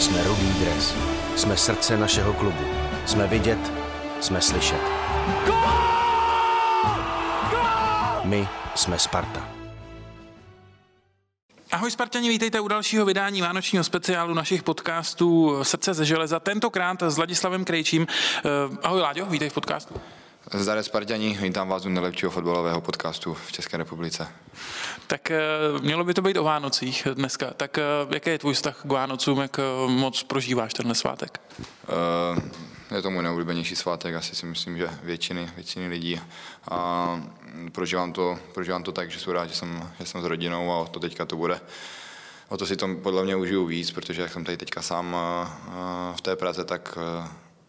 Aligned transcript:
Jsme 0.00 0.24
rudý 0.24 0.52
dres. 0.52 0.94
Jsme 1.36 1.56
srdce 1.56 1.96
našeho 1.96 2.32
klubu. 2.32 2.64
Jsme 3.06 3.26
vidět, 3.26 3.72
jsme 4.20 4.40
slyšet. 4.40 4.80
My 8.24 8.48
jsme 8.74 8.98
Sparta. 8.98 9.48
Ahoj 11.72 11.90
Spartani, 11.90 12.28
vítejte 12.28 12.60
u 12.60 12.68
dalšího 12.68 13.04
vydání 13.04 13.40
vánočního 13.42 13.84
speciálu 13.84 14.34
našich 14.34 14.62
podcastů 14.62 15.58
Srdce 15.62 15.94
ze 15.94 16.04
železa, 16.04 16.40
tentokrát 16.40 17.02
s 17.02 17.18
Ladislavem 17.18 17.64
Krejčím. 17.64 18.06
Eh, 18.44 18.76
Ahoj 18.82 19.00
Láďo, 19.00 19.26
vítej 19.26 19.50
v 19.50 19.54
podcastu. 19.54 19.94
Zdare 20.48 20.82
Spartani, 20.82 21.38
vítám 21.42 21.68
vás 21.68 21.84
u 21.84 21.88
nejlepšího 21.88 22.30
fotbalového 22.30 22.80
podcastu 22.80 23.34
v 23.34 23.52
České 23.52 23.76
republice. 23.76 24.28
Tak 25.06 25.30
eh, 25.30 25.38
mělo 25.82 26.04
by 26.04 26.14
to 26.14 26.22
být 26.22 26.36
o 26.36 26.44
Vánocích 26.44 27.08
dneska. 27.14 27.50
Tak 27.56 27.78
eh, 27.78 27.82
jaký 28.14 28.30
je 28.30 28.38
tvůj 28.38 28.54
vztah 28.54 28.82
k 28.82 28.92
Vánocům, 28.92 29.40
jak 29.40 29.60
moc 29.86 30.22
prožíváš 30.22 30.74
tenhle 30.74 30.94
svátek? 30.94 31.40
Je 32.94 33.02
to 33.02 33.10
můj 33.10 33.22
nejoblíbenější 33.22 33.76
svátek, 33.76 34.14
asi 34.14 34.36
si 34.36 34.46
myslím, 34.46 34.78
že 34.78 34.90
většiny, 35.02 35.50
většiny 35.54 35.88
lidí. 35.88 36.20
A 36.70 37.22
prožívám 37.72 38.12
to, 38.12 38.38
prožívám 38.54 38.82
to 38.82 38.92
tak, 38.92 39.10
že 39.10 39.20
jsem 39.20 39.32
rád, 39.32 39.46
že 39.46 39.54
jsem, 39.54 39.90
že 39.98 40.06
jsem 40.06 40.22
s 40.22 40.24
rodinou 40.24 40.72
a 40.72 40.86
to 40.86 41.00
teďka 41.00 41.24
to 41.24 41.36
bude. 41.36 41.60
O 42.48 42.56
to 42.56 42.66
si 42.66 42.76
to 42.76 42.88
podle 43.02 43.24
mě 43.24 43.36
užiju 43.36 43.66
víc, 43.66 43.90
protože 43.90 44.22
jak 44.22 44.32
jsem 44.32 44.44
tady 44.44 44.56
teďka 44.56 44.82
sám 44.82 45.16
v 46.16 46.20
té 46.20 46.36
Praze, 46.36 46.64
tak 46.64 46.98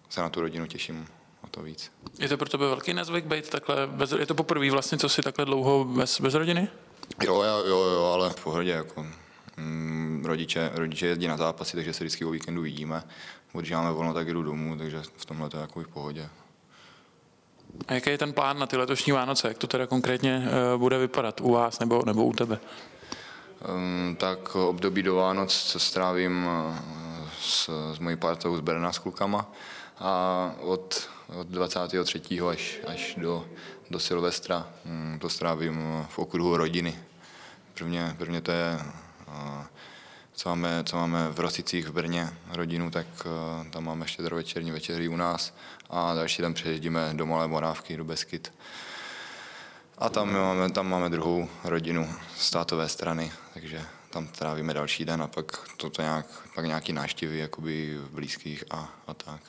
se 0.09 0.21
na 0.21 0.29
tu 0.29 0.41
rodinu 0.41 0.65
těším 0.65 1.07
to 1.51 1.61
víc. 1.61 1.91
Je 2.19 2.29
to 2.29 2.37
pro 2.37 2.49
tebe 2.49 2.67
velký 2.67 2.93
nezvyk 2.93 3.25
být 3.25 3.49
takhle, 3.49 3.87
bez, 3.87 4.11
je 4.11 4.25
to 4.25 4.35
poprvé 4.35 4.71
vlastně, 4.71 4.97
co 4.97 5.09
jsi 5.09 5.21
takhle 5.21 5.45
dlouho 5.45 5.85
bez, 5.85 6.21
bez 6.21 6.33
rodiny? 6.33 6.67
Jo, 7.23 7.41
jo, 7.41 7.63
jo, 7.65 7.77
jo, 7.77 8.11
ale 8.13 8.29
v 8.29 8.43
pohodě, 8.43 8.71
jako 8.71 9.05
mm, 9.57 10.23
rodiče, 10.25 10.71
rodiče 10.73 11.05
jezdí 11.05 11.27
na 11.27 11.37
zápasy, 11.37 11.75
takže 11.75 11.93
se 11.93 12.03
vždycky 12.03 12.25
o 12.25 12.31
víkendu 12.31 12.61
vidíme. 12.61 13.03
Když 13.53 13.71
máme 13.71 13.91
volno, 13.91 14.13
tak 14.13 14.33
jdu 14.33 14.43
domů, 14.43 14.77
takže 14.77 15.01
v 15.17 15.25
tomhle 15.25 15.49
to 15.49 15.57
je 15.57 15.61
jako 15.61 15.79
v 15.79 15.87
pohodě. 15.87 16.29
A 17.87 17.93
jaký 17.93 18.09
je 18.09 18.17
ten 18.17 18.33
plán 18.33 18.59
na 18.59 18.67
ty 18.67 18.77
letošní 18.77 19.11
Vánoce? 19.11 19.47
Jak 19.47 19.57
to 19.57 19.67
teda 19.67 19.87
konkrétně 19.87 20.43
uh, 20.73 20.79
bude 20.79 20.97
vypadat 20.97 21.41
u 21.41 21.51
vás 21.51 21.79
nebo, 21.79 22.03
nebo 22.05 22.25
u 22.25 22.33
tebe? 22.33 22.59
Um, 23.75 24.15
tak 24.19 24.55
období 24.55 25.03
do 25.03 25.15
Vánoc 25.15 25.53
se 25.53 25.79
strávím 25.79 26.45
uh, 26.45 27.00
s, 27.41 27.69
s 27.93 27.99
mojí 27.99 28.15
partou 28.15 28.57
z 28.57 28.59
Berna 28.59 28.93
s 28.93 28.99
klukama 28.99 29.51
a 29.99 30.51
od, 30.61 31.09
od 31.39 31.47
23. 31.47 32.21
až, 32.49 32.79
až 32.87 33.15
do, 33.17 33.45
do 33.89 33.99
Silvestra 33.99 34.67
um, 34.85 35.19
to 35.19 35.29
strávím 35.29 36.05
v 36.09 36.19
okruhu 36.19 36.57
rodiny. 36.57 36.95
Prvně, 37.73 38.15
prvně 38.17 38.41
to 38.41 38.51
je 38.51 38.79
co 40.33 40.49
máme, 40.49 40.83
co 40.83 40.97
máme 40.97 41.29
v 41.29 41.39
Rosicích 41.39 41.87
v 41.87 41.91
Brně 41.91 42.33
rodinu, 42.51 42.91
tak 42.91 43.07
tam 43.69 43.83
máme 43.83 44.07
štědrovečerní 44.07 44.71
večeří 44.71 45.07
u 45.07 45.15
nás 45.15 45.53
a 45.89 46.15
další 46.15 46.41
den 46.41 46.53
přejezdíme 46.53 47.09
do 47.13 47.25
Malé 47.25 47.47
Morávky, 47.47 47.97
do 47.97 48.03
Beskyt. 48.03 48.53
A 49.97 50.09
tam 50.09 50.33
máme, 50.33 50.71
tam 50.71 50.89
máme 50.89 51.09
druhou 51.09 51.49
rodinu 51.63 52.09
státové 52.37 52.89
strany, 52.89 53.31
takže 53.53 53.81
tam 54.11 54.27
trávíme 54.27 54.73
další 54.73 55.05
den 55.05 55.21
a 55.21 55.27
pak 55.27 55.67
to, 55.77 55.89
to 55.89 56.01
nějak, 56.01 56.25
pak 56.55 56.65
nějaký 56.65 56.93
náštěvy 56.93 57.37
jakoby 57.37 57.99
blízkých 58.11 58.63
a, 58.71 58.89
a 59.07 59.13
tak. 59.13 59.41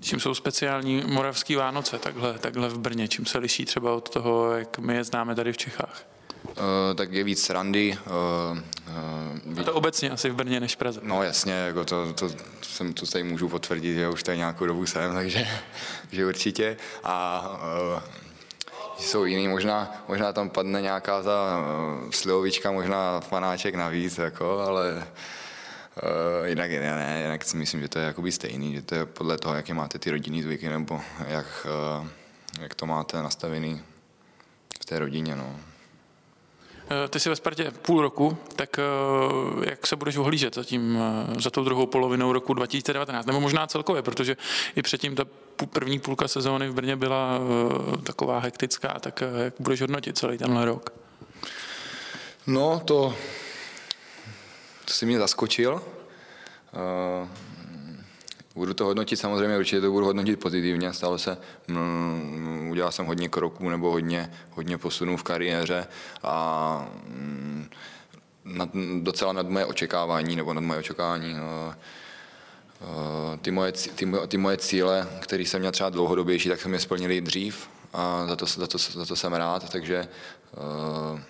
Čím 0.00 0.20
jsou 0.20 0.34
speciální 0.34 1.02
moravský 1.06 1.54
Vánoce 1.54 1.98
takhle, 1.98 2.38
takhle 2.38 2.68
v 2.68 2.78
Brně? 2.78 3.08
Čím 3.08 3.26
se 3.26 3.38
liší 3.38 3.64
třeba 3.64 3.94
od 3.94 4.10
toho, 4.10 4.52
jak 4.52 4.78
my 4.78 4.94
je 4.94 5.04
známe 5.04 5.34
tady 5.34 5.52
v 5.52 5.56
Čechách? 5.56 6.06
Uh, 6.44 6.54
tak 6.94 7.12
je 7.12 7.24
víc 7.24 7.42
srandy. 7.42 7.98
Uh, 8.52 8.58
uh, 9.54 9.60
a 9.60 9.62
to 9.62 9.74
obecně 9.74 10.10
asi 10.10 10.30
v 10.30 10.34
Brně 10.34 10.60
než 10.60 10.74
v 10.74 10.76
Praze. 10.76 11.00
No 11.02 11.22
jasně, 11.22 11.52
jako 11.52 11.84
to, 11.84 12.12
to, 12.12 12.30
jsem, 12.62 12.92
to 12.92 13.06
tady 13.06 13.24
můžu 13.24 13.48
potvrdit, 13.48 13.94
že 13.94 14.08
už 14.08 14.22
tady 14.22 14.38
nějakou 14.38 14.66
dobu 14.66 14.86
jsem, 14.86 15.12
takže 15.14 15.48
že 16.12 16.26
určitě. 16.26 16.76
A 17.04 17.48
uh, 17.94 18.21
jsou 18.98 19.24
jiný, 19.24 19.48
možná, 19.48 20.04
možná 20.08 20.32
tam 20.32 20.50
padne 20.50 20.82
nějaká 20.82 21.22
ta 21.22 21.58
uh, 21.58 22.10
slivovička, 22.10 22.70
možná 22.70 23.20
fanáček 23.20 23.74
navíc, 23.74 24.18
jako, 24.18 24.58
ale 24.58 25.04
Uh, 26.02 26.46
jinak, 26.46 26.70
ne, 26.70 26.96
ne, 26.96 27.22
jinak 27.22 27.44
si 27.44 27.56
myslím, 27.56 27.80
že 27.80 27.88
to 27.88 27.98
je 27.98 28.04
jakoby 28.04 28.32
stejný, 28.32 28.74
že 28.74 28.82
to 28.82 28.94
je 28.94 29.06
podle 29.06 29.38
toho, 29.38 29.54
jaké 29.54 29.74
máte 29.74 29.98
ty 29.98 30.10
rodinný 30.10 30.42
zvyky, 30.42 30.68
nebo 30.68 31.00
jak, 31.28 31.66
uh, 32.00 32.06
jak 32.60 32.74
to 32.74 32.86
máte 32.86 33.22
nastavený 33.22 33.82
v 34.80 34.84
té 34.84 34.98
rodině. 34.98 35.36
No. 35.36 35.56
Eh, 36.90 37.08
ty 37.08 37.20
jsi 37.20 37.28
ve 37.28 37.36
Spartě 37.36 37.70
půl 37.70 38.02
roku, 38.02 38.38
tak 38.56 38.78
eh, 38.78 39.70
jak 39.70 39.86
se 39.86 39.96
budeš 39.96 40.16
ohlížet 40.16 40.54
za, 40.54 40.64
tím, 40.64 40.98
eh, 41.36 41.40
za 41.40 41.50
tou 41.50 41.64
druhou 41.64 41.86
polovinou 41.86 42.32
roku 42.32 42.54
2019, 42.54 43.26
nebo 43.26 43.40
možná 43.40 43.66
celkově, 43.66 44.02
protože 44.02 44.36
i 44.76 44.82
předtím 44.82 45.14
ta 45.14 45.24
první 45.72 45.98
půlka 45.98 46.28
sezóny 46.28 46.68
v 46.68 46.74
Brně 46.74 46.96
byla 46.96 47.40
taková 48.02 48.38
hektická, 48.38 48.98
tak 49.00 49.22
jak 49.36 49.54
budeš 49.58 49.80
hodnotit 49.80 50.18
celý 50.18 50.38
tenhle 50.38 50.64
rok? 50.64 50.90
No, 52.46 52.82
to, 52.84 53.14
to 54.84 54.92
si 54.92 55.06
mě 55.06 55.18
zaskočil. 55.18 55.82
Budu 58.54 58.74
to 58.74 58.84
hodnotit 58.84 59.16
samozřejmě, 59.16 59.58
určitě 59.58 59.80
to 59.80 59.90
budu 59.90 60.06
hodnotit 60.06 60.40
pozitivně. 60.40 60.92
Stalo 60.92 61.18
se, 61.18 61.38
mm, 61.68 62.68
udělal 62.70 62.92
jsem 62.92 63.06
hodně 63.06 63.28
kroků 63.28 63.68
nebo 63.68 63.90
hodně, 63.90 64.32
hodně 64.50 64.78
posunů 64.78 65.16
v 65.16 65.22
kariéře 65.22 65.86
a 66.22 66.86
mm, 67.06 67.68
nad, 68.44 68.68
docela 69.00 69.32
nad 69.32 69.48
moje 69.48 69.66
očekávání 69.66 70.36
nebo 70.36 70.54
nad 70.54 70.60
moje 70.60 70.80
očekávání. 70.80 71.34
Uh, 71.34 71.74
ty 73.42 73.50
moje, 73.50 73.72
ty, 73.72 74.06
ty 74.28 74.36
moje 74.36 74.56
cíle, 74.56 75.08
které 75.20 75.42
jsem 75.42 75.60
měl 75.60 75.72
třeba 75.72 75.90
dlouhodobější, 75.90 76.48
tak 76.48 76.60
jsem 76.60 76.72
je 76.72 76.80
splnili 76.80 77.20
dřív 77.20 77.68
a 77.92 78.26
za 78.26 78.36
to, 78.36 78.46
za 78.46 78.66
to, 78.66 78.78
za 78.78 79.06
to 79.06 79.16
jsem 79.16 79.32
rád, 79.32 79.70
takže 79.70 80.08
uh, 81.12 81.20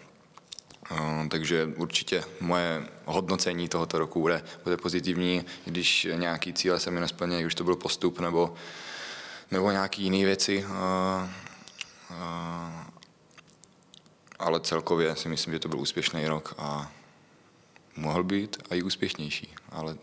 takže 1.28 1.68
určitě 1.76 2.24
moje 2.40 2.86
hodnocení 3.04 3.68
tohoto 3.68 3.98
roku 3.98 4.20
bude, 4.20 4.44
bude 4.64 4.76
pozitivní, 4.76 5.44
když 5.64 6.06
nějaký 6.14 6.52
cíle 6.52 6.80
se 6.80 6.90
mi 6.90 7.00
nesplní, 7.00 7.46
už 7.46 7.54
to 7.54 7.64
byl 7.64 7.76
postup 7.76 8.20
nebo, 8.20 8.54
nebo 9.50 9.70
nějaké 9.70 10.02
jiné 10.02 10.24
věci. 10.24 10.66
Ale 14.38 14.60
celkově 14.60 15.16
si 15.16 15.28
myslím, 15.28 15.52
že 15.52 15.58
to 15.58 15.68
byl 15.68 15.78
úspěšný 15.78 16.26
rok 16.26 16.54
a 16.58 16.92
mohl 17.96 18.24
být 18.24 18.56
a 18.70 18.74
i 18.74 18.82
úspěšnější, 18.82 19.54
ale 19.70 19.96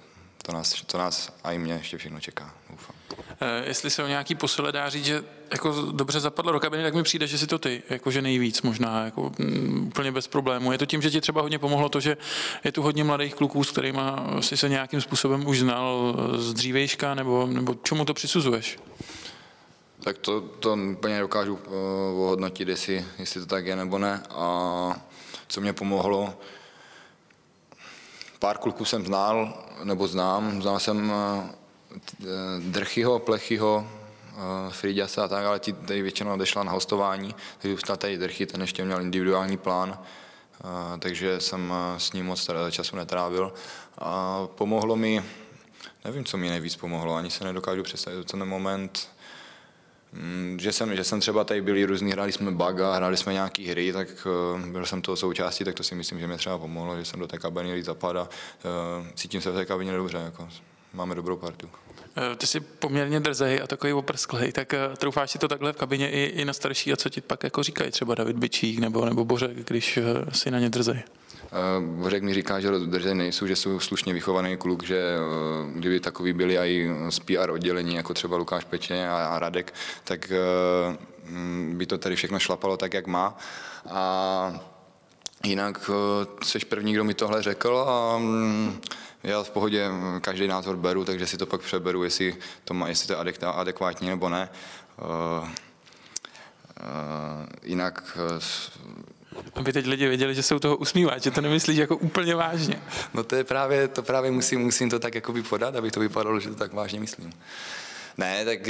to 0.49 0.55
nás, 0.55 0.81
to 0.85 0.97
nás 0.97 1.33
a 1.43 1.51
i 1.51 1.57
mě 1.57 1.73
ještě 1.73 1.97
všechno 1.97 2.19
čeká, 2.19 2.53
doufám. 2.69 2.95
Eh, 3.41 3.63
jestli 3.67 3.89
se 3.89 4.03
o 4.03 4.07
nějaký 4.07 4.35
posile 4.35 4.71
dá 4.71 4.89
říct, 4.89 5.05
že 5.05 5.23
jako 5.51 5.91
dobře 5.91 6.19
zapadlo 6.19 6.51
do 6.51 6.59
kabiny, 6.59 6.83
tak 6.83 6.93
mi 6.93 7.03
přijde, 7.03 7.27
že 7.27 7.37
si 7.37 7.47
to 7.47 7.59
ty, 7.59 7.83
jakože 7.89 8.21
nejvíc 8.21 8.61
možná, 8.61 9.05
jako 9.05 9.31
mm, 9.37 9.87
úplně 9.87 10.11
bez 10.11 10.27
problému. 10.27 10.71
Je 10.71 10.77
to 10.77 10.85
tím, 10.85 11.01
že 11.01 11.11
ti 11.11 11.21
třeba 11.21 11.41
hodně 11.41 11.59
pomohlo 11.59 11.89
to, 11.89 11.99
že 11.99 12.17
je 12.63 12.71
tu 12.71 12.81
hodně 12.81 13.03
mladých 13.03 13.35
kluků, 13.35 13.63
s 13.63 13.71
kterými 13.71 14.01
si 14.39 14.57
se 14.57 14.69
nějakým 14.69 15.01
způsobem 15.01 15.47
už 15.47 15.59
znal 15.59 16.15
z 16.37 16.53
dřívejška, 16.53 17.13
nebo, 17.15 17.47
nebo 17.47 17.75
čemu 17.83 18.05
to 18.05 18.13
přisuzuješ? 18.13 18.79
Tak 20.03 20.17
to, 20.17 20.41
to 20.41 20.77
úplně 20.91 21.19
dokážu 21.19 21.53
uh, 21.53 22.23
ohodnotit, 22.23 22.67
jestli, 22.67 23.05
jestli 23.19 23.39
to 23.39 23.45
tak 23.45 23.65
je 23.65 23.75
nebo 23.75 23.97
ne. 23.97 24.23
A 24.29 25.01
co 25.47 25.61
mě 25.61 25.73
pomohlo, 25.73 26.33
pár 28.39 28.57
kluků 28.57 28.85
jsem 28.85 29.05
znal, 29.05 29.63
nebo 29.83 30.07
znám, 30.07 30.61
znal 30.61 30.79
jsem 30.79 31.09
uh, 31.09 31.49
Drchyho, 32.59 33.19
Plechyho, 33.19 33.87
eh, 33.87 34.71
Fridiasa 34.71 35.25
a 35.25 35.27
tak, 35.27 35.45
ale 35.45 35.59
ti 35.59 35.73
tady 35.73 36.01
většinou 36.01 36.33
odešla 36.33 36.63
na 36.63 36.71
hostování, 36.71 37.35
takže 37.59 37.73
už 37.73 37.81
tady 37.97 38.17
Drchy, 38.17 38.45
ten 38.45 38.61
ještě 38.61 38.85
měl 38.85 39.01
individuální 39.01 39.57
plán, 39.57 39.99
eh, 39.99 40.97
takže 40.99 41.39
jsem 41.39 41.73
eh, 41.73 41.99
s 41.99 42.13
ním 42.13 42.25
moc 42.25 42.49
času 42.69 42.95
netrávil. 42.95 43.53
A 43.97 44.39
pomohlo 44.55 44.95
mi, 44.95 45.23
nevím, 46.05 46.25
co 46.25 46.37
mi 46.37 46.49
nejvíc 46.49 46.75
pomohlo, 46.75 47.15
ani 47.15 47.31
se 47.31 47.43
nedokážu 47.43 47.83
představit 47.83 48.31
ten 48.31 48.45
moment, 48.45 49.09
že 50.57 50.71
jsem, 50.71 50.95
že 50.95 51.03
jsem 51.03 51.19
třeba 51.19 51.43
tady 51.43 51.61
byli 51.61 51.85
různý, 51.85 52.11
hráli 52.11 52.31
jsme 52.31 52.51
baga, 52.51 52.95
hráli 52.95 53.17
jsme 53.17 53.33
nějaké 53.33 53.63
hry, 53.63 53.93
tak 53.93 54.27
byl 54.71 54.85
jsem 54.85 55.01
toho 55.01 55.15
součástí, 55.15 55.63
tak 55.63 55.75
to 55.75 55.83
si 55.83 55.95
myslím, 55.95 56.19
že 56.19 56.27
mě 56.27 56.37
třeba 56.37 56.57
pomohlo, 56.57 56.97
že 56.97 57.05
jsem 57.05 57.19
do 57.19 57.27
té 57.27 57.37
kabiny 57.37 57.73
líp 57.73 57.85
zapadá. 57.85 58.29
Cítím 59.15 59.41
se 59.41 59.51
v 59.51 59.55
té 59.55 59.65
kabině 59.65 59.91
dobře. 59.91 60.17
Jako 60.17 60.49
máme 60.93 61.15
dobrou 61.15 61.37
partu. 61.37 61.69
Eh, 62.17 62.35
ty 62.35 62.47
jsi 62.47 62.59
poměrně 62.59 63.19
drzej 63.19 63.61
a 63.63 63.67
takový 63.67 63.93
oprsklej, 63.93 64.51
tak 64.51 64.73
eh, 64.73 64.79
troufáš 64.97 65.31
si 65.31 65.39
to 65.39 65.47
takhle 65.47 65.73
v 65.73 65.75
kabině 65.75 66.11
i, 66.11 66.23
i 66.23 66.45
na 66.45 66.53
starší 66.53 66.93
a 66.93 66.95
co 66.95 67.09
ti 67.09 67.21
pak 67.21 67.43
jako 67.43 67.63
říkají 67.63 67.91
třeba 67.91 68.15
David 68.15 68.37
Byčík 68.37 68.79
nebo, 68.79 69.05
nebo 69.05 69.25
Bořek, 69.25 69.67
když 69.67 69.97
eh, 69.97 70.03
si 70.31 70.51
na 70.51 70.59
ně 70.59 70.69
drzej? 70.69 71.03
Bořek 71.79 72.23
mi 72.23 72.33
říká, 72.33 72.59
že 72.59 72.69
drzej 72.69 73.15
nejsou, 73.15 73.47
že 73.47 73.55
jsou 73.55 73.79
slušně 73.79 74.13
vychovaný 74.13 74.57
kluk, 74.57 74.83
že 74.83 75.15
kdyby 75.73 75.99
takový 75.99 76.33
byli 76.33 76.57
i 76.57 76.89
z 77.09 77.19
PR 77.19 77.49
oddělení, 77.49 77.95
jako 77.95 78.13
třeba 78.13 78.37
Lukáš 78.37 78.63
Pečně 78.63 79.09
a 79.09 79.39
Radek, 79.39 79.73
tak 80.03 80.31
mm, 81.29 81.73
by 81.77 81.85
to 81.85 81.97
tady 81.97 82.15
všechno 82.15 82.39
šlapalo 82.39 82.77
tak, 82.77 82.93
jak 82.93 83.07
má. 83.07 83.37
A 83.89 84.61
jinak 85.43 85.91
jsi 86.43 86.59
první, 86.59 86.93
kdo 86.93 87.03
mi 87.03 87.13
tohle 87.13 87.41
řekl 87.41 87.85
a 87.87 88.17
mm, 88.17 88.81
já 89.23 89.43
v 89.43 89.49
pohodě 89.49 89.89
každý 90.21 90.47
názor 90.47 90.77
beru, 90.77 91.05
takže 91.05 91.27
si 91.27 91.37
to 91.37 91.45
pak 91.45 91.61
přeberu, 91.61 92.03
jestli 92.03 92.35
to, 92.63 92.73
má, 92.73 92.87
jestli 92.87 93.07
to 93.07 93.13
je 93.13 93.51
adekvátní 93.53 94.09
nebo 94.09 94.29
ne. 94.29 94.49
Uh, 95.01 95.47
uh, 95.47 95.49
jinak 97.63 98.17
aby 99.59 99.73
teď 99.73 99.85
lidi 99.85 100.07
věděli, 100.07 100.35
že 100.35 100.43
se 100.43 100.55
u 100.55 100.59
toho 100.59 100.77
usmíváš, 100.77 101.21
že 101.21 101.31
to 101.31 101.41
nemyslíš 101.41 101.77
jako 101.77 101.97
úplně 101.97 102.35
vážně. 102.35 102.81
No 103.13 103.23
to 103.23 103.35
je 103.35 103.43
právě, 103.43 103.87
to 103.87 104.03
právě 104.03 104.31
musím, 104.31 104.59
musím 104.59 104.89
to 104.89 104.99
tak 104.99 105.15
jakoby 105.15 105.43
podat, 105.43 105.75
aby 105.75 105.91
to 105.91 105.99
vypadalo, 105.99 106.39
že 106.39 106.49
to 106.49 106.55
tak 106.55 106.73
vážně 106.73 106.99
myslím. 106.99 107.33
Ne, 108.17 108.45
tak 108.45 108.69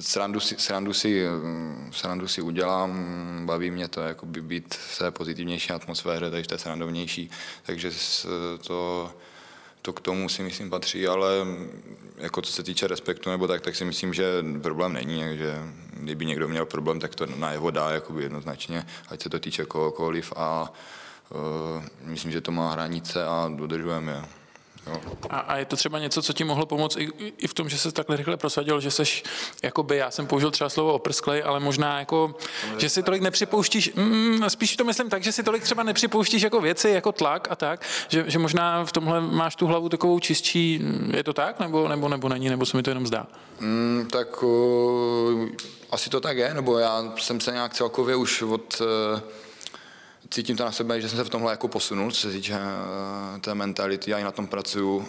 srandu 0.00 0.40
si, 0.40 0.56
srandu 0.58 0.92
si, 0.92 1.24
srandu 1.90 2.28
si 2.28 2.42
udělám, 2.42 3.46
baví 3.46 3.70
mě 3.70 3.88
to 3.88 4.00
jako 4.00 4.26
by 4.26 4.42
být 4.42 4.74
v 4.74 4.98
té 4.98 5.10
pozitivnější 5.10 5.70
atmosféře, 5.70 6.30
takže 6.30 6.48
to 6.48 6.54
je 6.54 6.58
srandovnější, 6.58 7.30
takže 7.62 7.90
to, 8.66 9.10
to 9.82 9.92
k 9.92 10.00
tomu 10.00 10.28
si 10.28 10.42
myslím 10.42 10.70
patří, 10.70 11.06
ale 11.06 11.30
jako 12.16 12.42
co 12.42 12.52
se 12.52 12.62
týče 12.62 12.86
respektu 12.86 13.30
nebo 13.30 13.48
tak, 13.48 13.60
tak 13.60 13.76
si 13.76 13.84
myslím, 13.84 14.14
že 14.14 14.24
problém 14.62 14.92
není, 14.92 15.22
že 15.38 15.58
kdyby 16.00 16.26
někdo 16.26 16.48
měl 16.48 16.66
problém, 16.66 17.00
tak 17.00 17.14
to 17.14 17.26
na 17.26 17.52
jeho 17.52 17.70
dá 17.70 17.90
jakoby 17.90 18.22
jednoznačně, 18.22 18.86
ať 19.08 19.22
se 19.22 19.28
to 19.28 19.38
týče 19.38 19.64
kohokoliv 19.64 20.32
a 20.36 20.72
uh, 21.30 21.84
myslím, 22.02 22.32
že 22.32 22.40
to 22.40 22.52
má 22.52 22.72
hranice 22.72 23.24
a 23.24 23.50
dodržujeme 23.56 24.12
je. 24.12 24.39
A, 25.30 25.38
a 25.38 25.56
je 25.56 25.64
to 25.64 25.76
třeba 25.76 25.98
něco, 25.98 26.22
co 26.22 26.32
ti 26.32 26.44
mohlo 26.44 26.66
pomoct 26.66 26.96
i, 26.96 27.08
i 27.38 27.46
v 27.46 27.54
tom, 27.54 27.68
že 27.68 27.78
se 27.78 27.92
takhle 27.92 28.16
rychle 28.16 28.36
prosadil, 28.36 28.80
že 28.80 28.90
seš, 28.90 29.24
jakoby, 29.62 29.96
já 29.96 30.10
jsem 30.10 30.26
použil 30.26 30.50
třeba 30.50 30.70
slovo 30.70 30.92
oprsklej, 30.92 31.42
ale 31.46 31.60
možná 31.60 31.98
jako, 31.98 32.34
že 32.78 32.88
si 32.88 33.02
tolik 33.02 33.22
nepřipouštíš, 33.22 33.92
mm, 33.94 34.50
spíš 34.50 34.76
to 34.76 34.84
myslím 34.84 35.10
tak, 35.10 35.22
že 35.22 35.32
si 35.32 35.42
tolik 35.42 35.62
třeba 35.62 35.82
nepřipouštíš 35.82 36.42
jako 36.42 36.60
věci, 36.60 36.90
jako 36.90 37.12
tlak 37.12 37.48
a 37.50 37.56
tak, 37.56 37.80
že, 38.08 38.24
že 38.26 38.38
možná 38.38 38.84
v 38.84 38.92
tomhle 38.92 39.20
máš 39.20 39.56
tu 39.56 39.66
hlavu 39.66 39.88
takovou 39.88 40.18
čistší, 40.18 40.80
je 41.16 41.24
to 41.24 41.32
tak, 41.32 41.60
nebo, 41.60 41.88
nebo, 41.88 42.08
nebo 42.08 42.28
není, 42.28 42.48
nebo 42.48 42.66
se 42.66 42.76
mi 42.76 42.82
to 42.82 42.90
jenom 42.90 43.06
zdá? 43.06 43.26
Mm, 43.60 44.08
tak 44.12 44.42
uh, 44.42 45.48
asi 45.90 46.10
to 46.10 46.20
tak 46.20 46.36
je, 46.36 46.54
nebo 46.54 46.78
já 46.78 47.12
jsem 47.18 47.40
se 47.40 47.52
nějak 47.52 47.74
celkově 47.74 48.16
už 48.16 48.42
od 48.42 48.80
uh, 48.80 49.20
cítím 50.30 50.56
to 50.56 50.64
na 50.64 50.72
sebe, 50.72 51.00
že 51.00 51.08
jsem 51.08 51.18
se 51.18 51.24
v 51.24 51.28
tomhle 51.28 51.52
jako 51.52 51.68
posunul, 51.68 52.10
co 52.10 52.20
se 52.20 52.30
týče 52.32 52.54
uh, 52.54 53.40
té 53.40 53.54
mentality, 53.54 54.10
já 54.10 54.18
i 54.18 54.24
na 54.24 54.30
tom 54.30 54.46
pracuju 54.46 54.96
uh, 54.96 55.04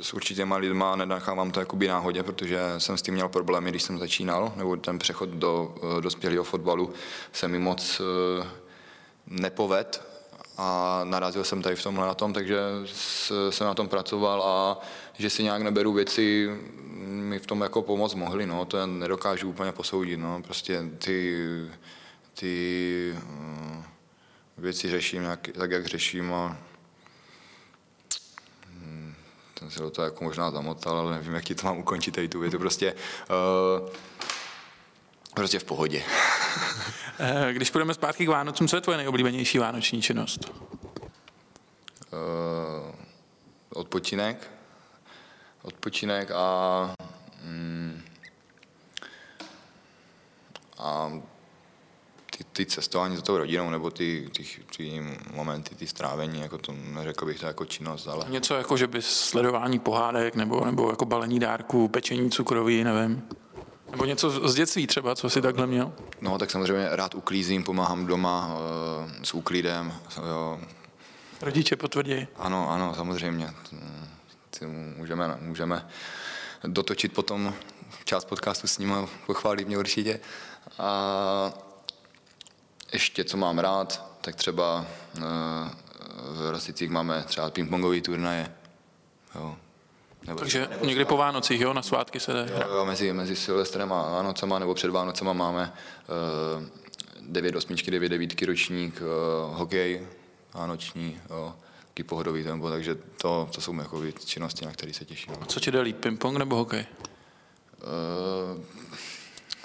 s 0.00 0.14
určitěma 0.14 0.56
lidma, 0.56 0.96
nenechávám 0.96 1.50
to 1.50 1.60
jakoby 1.60 1.88
náhodě, 1.88 2.22
protože 2.22 2.60
jsem 2.78 2.96
s 2.96 3.02
tím 3.02 3.14
měl 3.14 3.28
problémy, 3.28 3.70
když 3.70 3.82
jsem 3.82 3.98
začínal, 3.98 4.52
nebo 4.56 4.76
ten 4.76 4.98
přechod 4.98 5.28
do 5.28 5.74
uh, 5.82 6.00
dospělého 6.00 6.44
fotbalu 6.44 6.92
se 7.32 7.48
mi 7.48 7.58
moc 7.58 8.00
nepoved 9.26 10.02
a 10.56 11.00
narazil 11.04 11.44
jsem 11.44 11.62
tady 11.62 11.76
v 11.76 11.82
tomhle 11.82 12.06
na 12.06 12.14
tom, 12.14 12.32
takže 12.32 12.58
jsem 13.50 13.66
na 13.66 13.74
tom 13.74 13.88
pracoval 13.88 14.42
a 14.42 14.80
že 15.18 15.30
si 15.30 15.42
nějak 15.42 15.62
neberu 15.62 15.92
věci, 15.92 16.50
mi 17.02 17.38
v 17.38 17.46
tom 17.46 17.60
jako 17.60 17.82
pomoct 17.82 18.14
mohli, 18.14 18.46
no, 18.46 18.64
to 18.64 18.76
já 18.76 18.86
nedokážu 18.86 19.48
úplně 19.48 19.72
posoudit, 19.72 20.16
no, 20.16 20.42
prostě 20.42 20.82
ty 20.98 21.36
ty 22.40 23.14
uh, 23.16 23.84
věci 24.58 24.90
řeším 24.90 25.22
jak, 25.22 25.48
tak, 25.58 25.70
jak 25.70 25.86
řeším 25.86 26.34
a 26.34 26.56
hm, 28.66 29.14
ten 29.54 29.70
se 29.70 29.80
do 29.80 29.90
toho 29.90 30.04
jako 30.04 30.24
možná 30.24 30.50
zamotal, 30.50 30.98
ale 30.98 31.12
nevím, 31.12 31.34
jak 31.34 31.44
ti 31.44 31.54
to 31.54 31.66
mám 31.66 31.78
ukončit 31.78 32.14
tady 32.14 32.28
tu 32.28 32.40
větu. 32.40 32.58
Prostě, 32.58 32.94
uh, 33.82 33.88
prostě 35.34 35.58
v 35.58 35.64
pohodě. 35.64 36.02
Eh, 37.22 37.52
když 37.52 37.70
půjdeme 37.70 37.94
zpátky 37.94 38.26
k 38.26 38.28
Vánocům, 38.28 38.68
co 38.68 38.76
je 38.76 38.80
tvoje 38.80 38.98
nejoblíbenější 38.98 39.58
vánoční 39.58 40.02
činnost? 40.02 40.52
Uh, 42.12 42.94
odpočinek. 43.74 44.50
Odpočinek 45.62 46.30
a, 46.30 46.94
mm, 47.42 48.02
a 50.78 51.12
ty, 52.40 52.44
ty 52.52 52.66
cestování 52.66 53.16
za 53.16 53.22
tou 53.22 53.36
rodinou 53.36 53.70
nebo 53.70 53.90
ty, 53.90 54.30
ty, 54.36 54.44
ty 54.76 55.02
momenty, 55.34 55.74
ty 55.74 55.86
strávení, 55.86 56.40
jako 56.40 56.58
to 56.58 56.72
neřekl 56.72 57.26
bych 57.26 57.40
to 57.40 57.46
jako 57.46 57.64
činnost, 57.64 58.06
ale... 58.06 58.24
Něco 58.28 58.54
jako, 58.54 58.76
že 58.76 58.86
by 58.86 59.02
sledování 59.02 59.78
pohádek 59.78 60.34
nebo, 60.34 60.64
nebo 60.64 60.90
jako 60.90 61.04
balení 61.04 61.40
dárků, 61.40 61.88
pečení 61.88 62.30
cukroví, 62.30 62.84
nevím. 62.84 63.22
Nebo 63.90 64.04
něco 64.04 64.48
z 64.48 64.54
dětství 64.54 64.86
třeba, 64.86 65.14
co 65.14 65.30
jsi 65.30 65.42
takhle 65.42 65.66
měl? 65.66 65.92
No, 66.20 66.38
tak 66.38 66.50
samozřejmě 66.50 66.88
rád 66.90 67.14
uklízím, 67.14 67.64
pomáhám 67.64 68.06
doma 68.06 68.50
e, 69.20 69.24
s 69.24 69.34
úklidem. 69.34 69.92
Jo. 70.28 70.60
Rodiče 71.42 71.76
potvrdí? 71.76 72.26
Ano, 72.36 72.70
ano, 72.70 72.94
samozřejmě. 72.96 73.50
Ty 74.58 74.66
můžeme, 74.96 75.38
můžeme 75.40 75.88
dotočit 76.66 77.12
potom 77.12 77.54
část 78.04 78.24
podcastu 78.24 78.66
s 78.66 78.78
ním 78.78 78.92
a 78.92 79.08
pochválit 79.26 79.68
mě 79.68 79.78
určitě. 79.78 80.20
A 80.78 81.52
ještě, 82.92 83.24
co 83.24 83.36
mám 83.36 83.58
rád, 83.58 84.16
tak 84.20 84.36
třeba 84.36 84.86
uh, 85.16 85.22
v 86.20 86.50
Rosticích 86.50 86.90
máme 86.90 87.24
třeba 87.26 87.50
pingpongové 87.50 88.00
turnaje. 88.00 88.52
Jo. 89.34 89.56
Nebo 90.26 90.38
Takže 90.38 90.68
nebo 90.70 90.84
někdy 90.84 91.04
po 91.04 91.16
Vánocích, 91.16 91.60
jo, 91.60 91.72
na 91.72 91.82
svátky 91.82 92.20
se 92.20 92.32
jde. 92.32 92.52
Jo, 92.54 92.74
jo, 92.74 92.84
mezi, 92.84 93.12
mezi 93.12 93.36
Silvestrem 93.36 93.92
a 93.92 94.10
Vánocema 94.10 94.58
nebo 94.58 94.74
před 94.74 94.90
Vánocema 94.90 95.32
máme 95.32 95.72
uh, 96.58 96.64
9 97.20 97.56
osmičky, 97.56 97.90
9 97.90 98.08
devítky 98.08 98.46
ročník, 98.46 99.02
uh, 99.02 99.56
hokej 99.56 100.06
vánoční, 100.54 101.20
jo, 101.30 101.54
taky 101.88 102.02
pohodový 102.02 102.44
tempo, 102.44 102.70
takže 102.70 102.94
to, 102.94 103.48
to 103.54 103.60
jsou 103.60 103.74
jako 103.74 104.02
činnosti, 104.24 104.66
na 104.66 104.72
které 104.72 104.92
se 104.92 105.04
těším. 105.04 105.34
A 105.40 105.46
co 105.46 105.60
ti 105.60 105.70
jde 105.70 105.80
líp, 105.80 106.00
ping-pong 106.00 106.38
nebo 106.38 106.56
hokej? 106.56 106.86
Uh, 108.56 108.64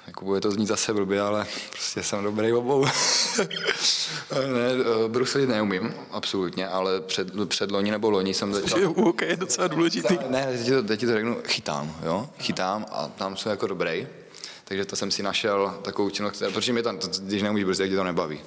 jako 0.08 0.26
bude 0.26 0.42
to 0.42 0.52
znít 0.52 0.66
zase 0.66 0.94
blbě, 0.94 1.22
ale 1.22 1.46
prostě 1.72 2.04
jsem 2.04 2.24
dobrý 2.24 2.54
obou. 2.54 2.86
ne, 4.32 4.72
eh, 5.06 5.08
bruslit 5.08 5.50
neumím, 5.50 5.94
absolutně, 6.12 6.68
ale 6.68 7.02
před, 7.02 7.28
před 7.46 7.72
loni 7.72 7.92
nebo 7.92 8.10
loni 8.10 8.34
jsem 8.34 8.54
začal... 8.62 8.80
Je 8.80 8.88
OK, 8.88 9.22
je 9.22 9.38
docela 9.38 9.68
důležitý. 9.68 10.18
Ne, 10.28 10.48
teď 10.52 10.66
ti 10.66 10.72
to, 10.72 10.84
teď 10.84 11.00
to 11.00 11.14
řeknu, 11.14 11.38
chytám, 11.46 11.96
jo, 12.04 12.30
chytám 12.40 12.86
a 12.92 13.08
tam 13.08 13.38
jsem 13.38 13.50
jako 13.50 13.68
dobrý. 13.68 14.08
Takže 14.64 14.86
to 14.86 14.96
jsem 14.96 15.12
si 15.12 15.24
našel 15.24 15.80
takovou 15.82 16.10
činnost, 16.10 16.44
protože 16.54 16.74
mě 16.74 16.84
tam, 16.84 17.00
když 17.20 17.42
neumíš 17.42 17.64
brzdit, 17.64 17.84
tak 17.84 17.90
ti 17.90 17.96
to 17.96 18.04
nebaví 18.04 18.40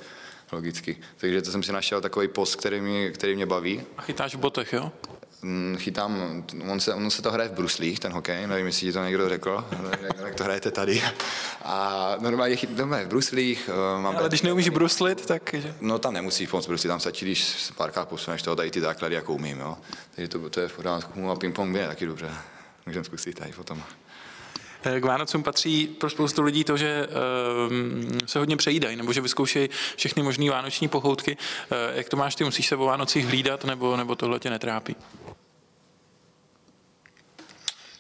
logicky. 0.53 0.97
Takže 1.17 1.43
to 1.43 1.51
jsem 1.51 1.63
si 1.63 1.73
našel 1.73 2.01
takový 2.01 2.29
post, 2.29 2.57
který, 2.57 2.81
mi, 2.81 3.11
který 3.15 3.35
mě 3.35 3.47
baví. 3.47 3.83
A 3.97 4.03
chytáš 4.03 4.35
v 4.35 4.39
botech, 4.39 4.73
jo? 4.73 4.93
Mm, 5.43 5.77
chytám, 5.79 6.45
on 6.69 6.81
se, 6.81 6.95
on 6.95 7.11
se 7.11 7.23
to 7.23 7.33
hraje 7.33 7.49
v 7.49 7.53
bruslích, 7.53 8.01
ten 8.01 8.13
hokej, 8.13 8.47
nevím, 8.47 8.67
jestli 8.67 8.87
ti 8.87 8.93
to 8.93 9.05
někdo 9.05 9.29
řekl, 9.29 9.65
jak 10.25 10.35
to 10.35 10.45
hrajete 10.45 10.71
tady. 10.71 11.03
A 11.63 12.15
normálně 12.19 12.57
chytáme 12.57 13.05
v 13.05 13.09
bruslích. 13.09 13.71
Eh, 13.73 14.03
mám 14.03 14.17
Ale 14.17 14.29
když 14.29 14.43
neumíš 14.43 14.69
bruslit, 14.69 15.27
tak... 15.27 15.55
No 15.81 15.99
tam 15.99 16.15
nemusíš 16.15 16.49
pomoct 16.49 16.67
bruslit, 16.67 16.89
tam 16.89 17.01
stačí, 17.01 17.25
když 17.25 17.71
párkrát 17.77 18.09
posuneš 18.09 18.43
toho, 18.43 18.57
tady 18.57 18.71
ty 18.71 18.81
základy, 18.81 19.15
jako 19.15 19.35
umím, 19.35 19.59
jo. 19.59 19.79
Takže 20.15 20.29
to, 20.29 20.51
to 20.51 20.61
je 20.61 20.69
v 20.69 20.77
pořádku, 20.77 21.31
a 21.31 21.35
ping-pong 21.35 21.77
je 21.77 21.87
taky 21.87 22.07
dobře. 22.07 22.31
Můžeme 22.87 23.05
zkusit 23.05 23.39
tady 23.39 23.53
potom. 23.53 23.83
K 25.01 25.05
Vánocům 25.05 25.43
patří 25.43 25.87
pro 25.87 26.11
spoustu 26.11 26.43
lidí 26.43 26.65
to, 26.65 26.77
že 26.77 27.09
ehm, 27.71 28.19
se 28.27 28.39
hodně 28.39 28.57
přejídají, 28.57 28.97
nebo 28.97 29.13
že 29.13 29.21
vyzkoušejí 29.21 29.69
všechny 29.97 30.23
možné 30.23 30.51
vánoční 30.51 30.89
pochoutky. 30.89 31.37
Eh, 31.71 31.97
jak 31.97 32.09
to 32.09 32.17
máš 32.17 32.35
ty, 32.35 32.45
musíš 32.45 32.67
se 32.67 32.77
o 32.77 32.85
Vánocích 32.85 33.27
hlídat, 33.27 33.65
nebo, 33.65 33.97
nebo 33.97 34.15
tohle 34.15 34.39
tě 34.39 34.51
netrápí? 34.51 34.97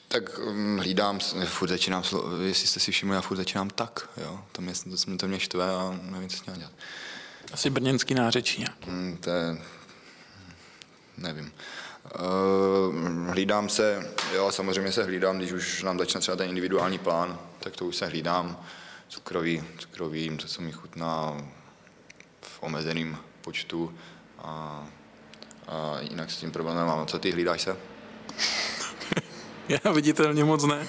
Tak 0.09 0.38
um, 0.38 0.78
hlídám, 0.78 1.21
furt 1.45 1.68
začínám, 1.68 2.02
jestli 2.45 2.66
jste 2.66 2.80
si 2.80 2.92
všimli, 2.92 3.16
já 3.16 3.23
furt 3.23 3.37
začínám 3.37 3.71
tak, 3.71 4.09
jo. 4.16 4.40
To 4.52 4.62
mě, 4.62 4.73
to, 5.07 5.16
to 5.16 5.28
mě 5.28 5.40
štve 5.40 5.71
a 5.71 5.99
nevím, 6.02 6.28
co 6.28 6.37
s 6.37 6.42
dělat. 6.42 6.73
Asi 7.52 7.71
brněnský 7.71 8.14
nářečí. 8.14 8.64
Mm, 8.87 9.16
to 9.21 9.30
je, 9.30 9.62
nevím. 11.16 11.52
Uh, 12.15 13.29
hlídám 13.31 13.69
se, 13.69 14.12
jo, 14.35 14.53
samozřejmě 14.53 14.93
se 14.93 15.05
hlídám, 15.05 15.38
když 15.38 15.53
už 15.53 15.83
nám 15.83 15.99
začne 15.99 16.21
třeba 16.21 16.37
ten 16.37 16.49
individuální 16.49 16.99
plán, 16.99 17.38
tak 17.61 17.77
to 17.77 17.85
už 17.85 17.97
se 17.97 18.07
hlídám. 18.07 18.65
Cukrový, 19.09 19.65
cukrový, 19.79 20.37
to, 20.37 20.47
co 20.47 20.62
mi 20.62 20.73
chutná 20.73 21.37
v 22.41 22.62
omezeném 22.62 23.19
počtu 23.41 23.95
a, 24.38 24.87
a 25.69 26.00
jinak 26.00 26.31
s 26.31 26.37
tím 26.37 26.50
problémem 26.50 26.87
mám. 26.87 27.07
Co 27.07 27.19
ty 27.19 27.31
hlídáš 27.31 27.62
se? 27.62 27.77
Já 29.69 29.93
viditelně 29.93 30.45
moc 30.45 30.65
ne. 30.65 30.87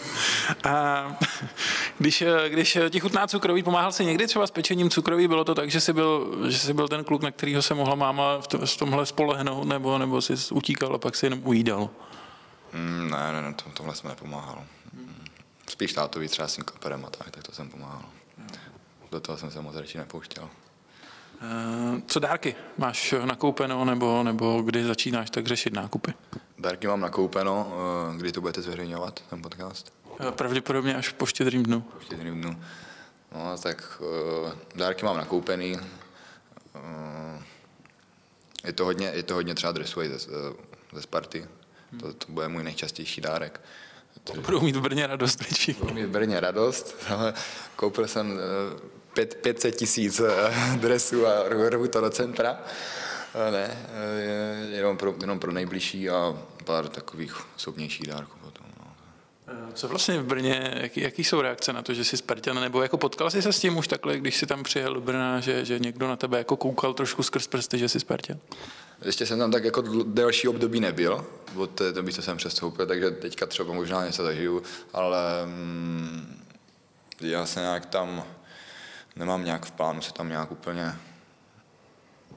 A 0.64 1.06
když, 2.00 2.24
když 2.48 2.78
ti 2.90 3.00
chutná 3.00 3.28
cukroví, 3.28 3.64
pomáhal 3.64 3.92
si 3.92 4.06
někdy 4.06 4.28
třeba 4.28 4.48
s 4.48 4.52
pečením 4.52 4.90
cukroví? 4.90 5.28
Bylo 5.28 5.44
to 5.44 5.56
tak, 5.56 5.72
že 5.72 5.82
jsi 5.82 5.94
byl, 5.94 6.38
že 6.48 6.58
jsi 6.58 6.74
byl 6.74 6.88
ten 6.88 7.04
kluk, 7.04 7.22
na 7.24 7.32
kterého 7.32 7.62
se 7.62 7.74
mohla 7.74 7.96
máma 7.96 8.42
v, 8.42 8.48
to, 8.48 8.66
v 8.66 8.78
tomhle 8.78 9.06
spolehnout, 9.06 9.68
nebo, 9.68 9.98
nebo 9.98 10.22
jsi 10.22 10.34
utíkal 10.54 10.96
a 10.96 10.98
pak 10.98 11.16
si 11.16 11.26
jenom 11.26 11.42
ujídal? 11.44 11.90
Mm, 12.74 13.10
ne, 13.10 13.32
ne, 13.32 13.42
ne, 13.42 13.54
to, 13.54 13.64
tohle 13.74 13.96
jsme 13.96 14.10
nepomáhal. 14.10 14.64
Spíš 15.70 15.94
tátovi 15.94 16.28
třeba 16.28 16.48
s 16.48 16.56
tím 16.56 16.64
koperem 16.64 17.06
a 17.06 17.10
tak, 17.10 17.32
tak 17.32 17.44
to 17.44 17.52
jsem 17.52 17.70
pomáhal. 17.70 18.06
Do 19.12 19.20
toho 19.20 19.38
jsem 19.38 19.52
se 19.52 19.62
moc 19.62 19.76
radši 19.76 19.98
nepouštěl. 19.98 20.50
Eh, 21.42 22.02
Co 22.08 22.20
dárky? 22.20 22.56
Máš 22.78 23.14
nakoupeno 23.26 23.86
nebo, 23.86 24.24
nebo 24.24 24.62
kdy 24.62 24.84
začínáš 24.84 25.30
tak 25.30 25.48
řešit 25.48 25.74
nákupy? 25.74 26.14
Dárky 26.60 26.88
mám 26.88 27.00
nakoupeno, 27.02 27.72
eh, 28.14 28.18
kdy 28.18 28.32
to 28.32 28.42
budete 28.42 28.62
zveřejňovat, 28.62 29.20
ten 29.30 29.42
podcast? 29.42 29.94
Eh, 30.20 30.32
Pravděpodobně 30.32 30.96
až 30.96 31.10
po 31.10 31.26
štědrým 31.26 31.64
dnu. 31.64 31.84
čtyři 32.00 32.32
dnů. 32.32 32.64
No, 33.36 33.58
tak 33.58 34.02
uh, 34.02 34.52
dárky 34.76 35.06
mám 35.06 35.18
nakoupený. 35.18 35.76
Uh, 35.76 35.82
je, 38.66 38.74
to 38.74 38.86
hodně, 38.86 39.12
je 39.14 39.24
to 39.24 39.34
hodně 39.34 39.56
třeba 39.56 39.72
dresů 39.72 40.00
ze, 40.04 40.20
ze 40.94 41.02
Sparty. 41.02 41.48
To, 42.00 42.14
to 42.14 42.26
bude 42.30 42.48
můj 42.48 42.64
nejčastější 42.64 43.22
dárek. 43.22 43.62
Budou 44.46 44.62
mít 44.62 44.76
v 44.76 44.82
Brně 44.82 45.08
radost 45.08 45.40
větší. 45.40 45.74
Budu 45.74 45.94
mít 45.94 46.06
v 46.06 46.10
Brně 46.10 46.40
radost. 46.40 46.96
Koupil 47.76 48.08
jsem 48.08 48.40
pět, 49.14 49.36
500 49.36 49.76
tisíc 49.76 50.22
dresů 50.76 51.28
a 51.28 51.50
rvu 51.50 51.88
to 51.88 52.02
do 52.02 52.10
centra. 52.10 52.60
Ne, 53.52 53.88
jenom 54.72 54.98
pro, 54.98 55.16
jenom 55.22 55.40
pro 55.40 55.52
nejbližší 55.52 56.10
a 56.10 56.38
pár 56.64 56.88
takových 56.88 57.56
osobnějších 57.56 58.08
dárků 58.08 58.38
potom. 58.42 58.66
Eh, 59.52 59.72
Co 59.74 59.88
vlastně 59.88 60.20
v 60.20 60.26
Brně, 60.26 60.74
jaký, 60.82 61.02
jaký 61.02 61.24
jsou 61.24 61.42
reakce 61.42 61.74
na 61.74 61.82
to, 61.82 61.94
že 61.94 62.04
jsi 62.04 62.18
Spartan, 62.18 62.62
nebo 62.62 62.82
jako 62.82 62.98
potkal 62.98 63.30
jsi 63.30 63.42
se 63.42 63.54
s 63.54 63.60
tím 63.60 63.78
už 63.78 63.88
takhle, 63.88 64.18
když 64.18 64.38
jsi 64.38 64.46
tam 64.46 64.64
přijel 64.64 64.94
do 64.94 65.02
Brna, 65.02 65.40
že, 65.40 65.66
že 65.66 65.80
někdo 65.80 66.08
na 66.08 66.16
tebe 66.16 66.38
jako 66.38 66.58
koukal 66.58 66.94
trošku 66.94 67.24
skrz 67.24 67.48
prsty, 67.48 67.78
že 67.78 67.90
jsi 67.90 68.00
Spartan? 68.00 68.38
Ještě 69.06 69.26
jsem 69.26 69.40
tam 69.40 69.52
tak 69.52 69.64
jako 69.64 69.82
delší 70.04 70.48
období 70.48 70.80
nebyl, 70.80 71.26
od 71.56 71.70
té 71.70 71.92
doby, 71.92 72.14
co 72.14 72.22
jsem 72.22 72.38
přestoupil, 72.38 72.86
takže 72.86 73.12
teďka 73.12 73.46
třeba 73.46 73.74
možná 73.74 74.06
něco 74.06 74.24
zažiju, 74.24 74.64
ale 74.94 75.46
mm, 75.46 76.44
já 77.22 77.46
se 77.46 77.60
nějak 77.60 77.86
tam, 77.86 78.24
nemám 79.16 79.46
nějak 79.46 79.66
v 79.66 79.72
plánu 79.72 80.02
se 80.02 80.14
tam 80.14 80.30
nějak 80.30 80.52
úplně, 80.52 80.96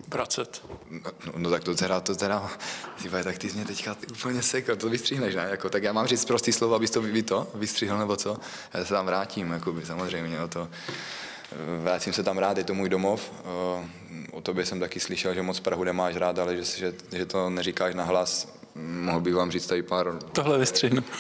Vracet. 0.09 0.62
no, 0.90 1.32
no 1.37 1.50
tak 1.50 1.64
to 1.64 1.75
teda, 1.75 2.00
to 2.00 2.14
teda, 2.14 2.50
ty 3.02 3.09
vole, 3.09 3.25
tak 3.25 3.38
ty 3.38 3.50
jsi 3.50 3.56
mě 3.56 3.64
teďka 3.64 3.94
ty 3.94 4.06
úplně 4.06 4.42
sekl, 4.42 4.76
to 4.76 4.88
vystříhneš, 4.88 5.35
ne? 5.35 5.47
Jako, 5.50 5.71
tak 5.71 5.82
já 5.82 5.92
mám 5.92 6.06
říct 6.06 6.25
prostý 6.25 6.52
slovo, 6.52 6.75
abys 6.75 6.90
to 6.90 7.02
vy 7.02 7.23
to 7.23 7.49
vystřihl, 7.54 7.99
nebo 7.99 8.16
co? 8.16 8.37
Já 8.75 8.85
se 8.85 8.94
tam 8.94 9.06
vrátím, 9.06 9.50
jakoby, 9.50 9.87
samozřejmě, 9.87 10.40
o 10.40 10.49
to. 10.49 10.68
Vrátím 11.82 12.12
se 12.12 12.23
tam 12.23 12.38
rád, 12.38 12.59
je 12.59 12.64
to 12.64 12.75
můj 12.75 12.88
domov. 12.88 13.32
O 14.30 14.40
tobě 14.42 14.66
jsem 14.66 14.80
taky 14.80 15.00
slyšel, 15.00 15.35
že 15.35 15.42
moc 15.42 15.61
Prahu 15.61 15.85
nemáš 15.85 16.16
rád, 16.16 16.38
ale 16.38 16.56
že, 16.56 16.64
že, 16.64 16.94
že 17.12 17.26
to 17.26 17.50
neříkáš 17.50 17.94
na 17.94 18.04
hlas. 18.04 18.49
Mohl 18.75 19.21
bych 19.21 19.35
vám 19.35 19.50
říct 19.50 19.66
tady 19.66 19.82
pár... 19.82 20.18
Tohle 20.32 20.59
vystřihnu. 20.59 21.04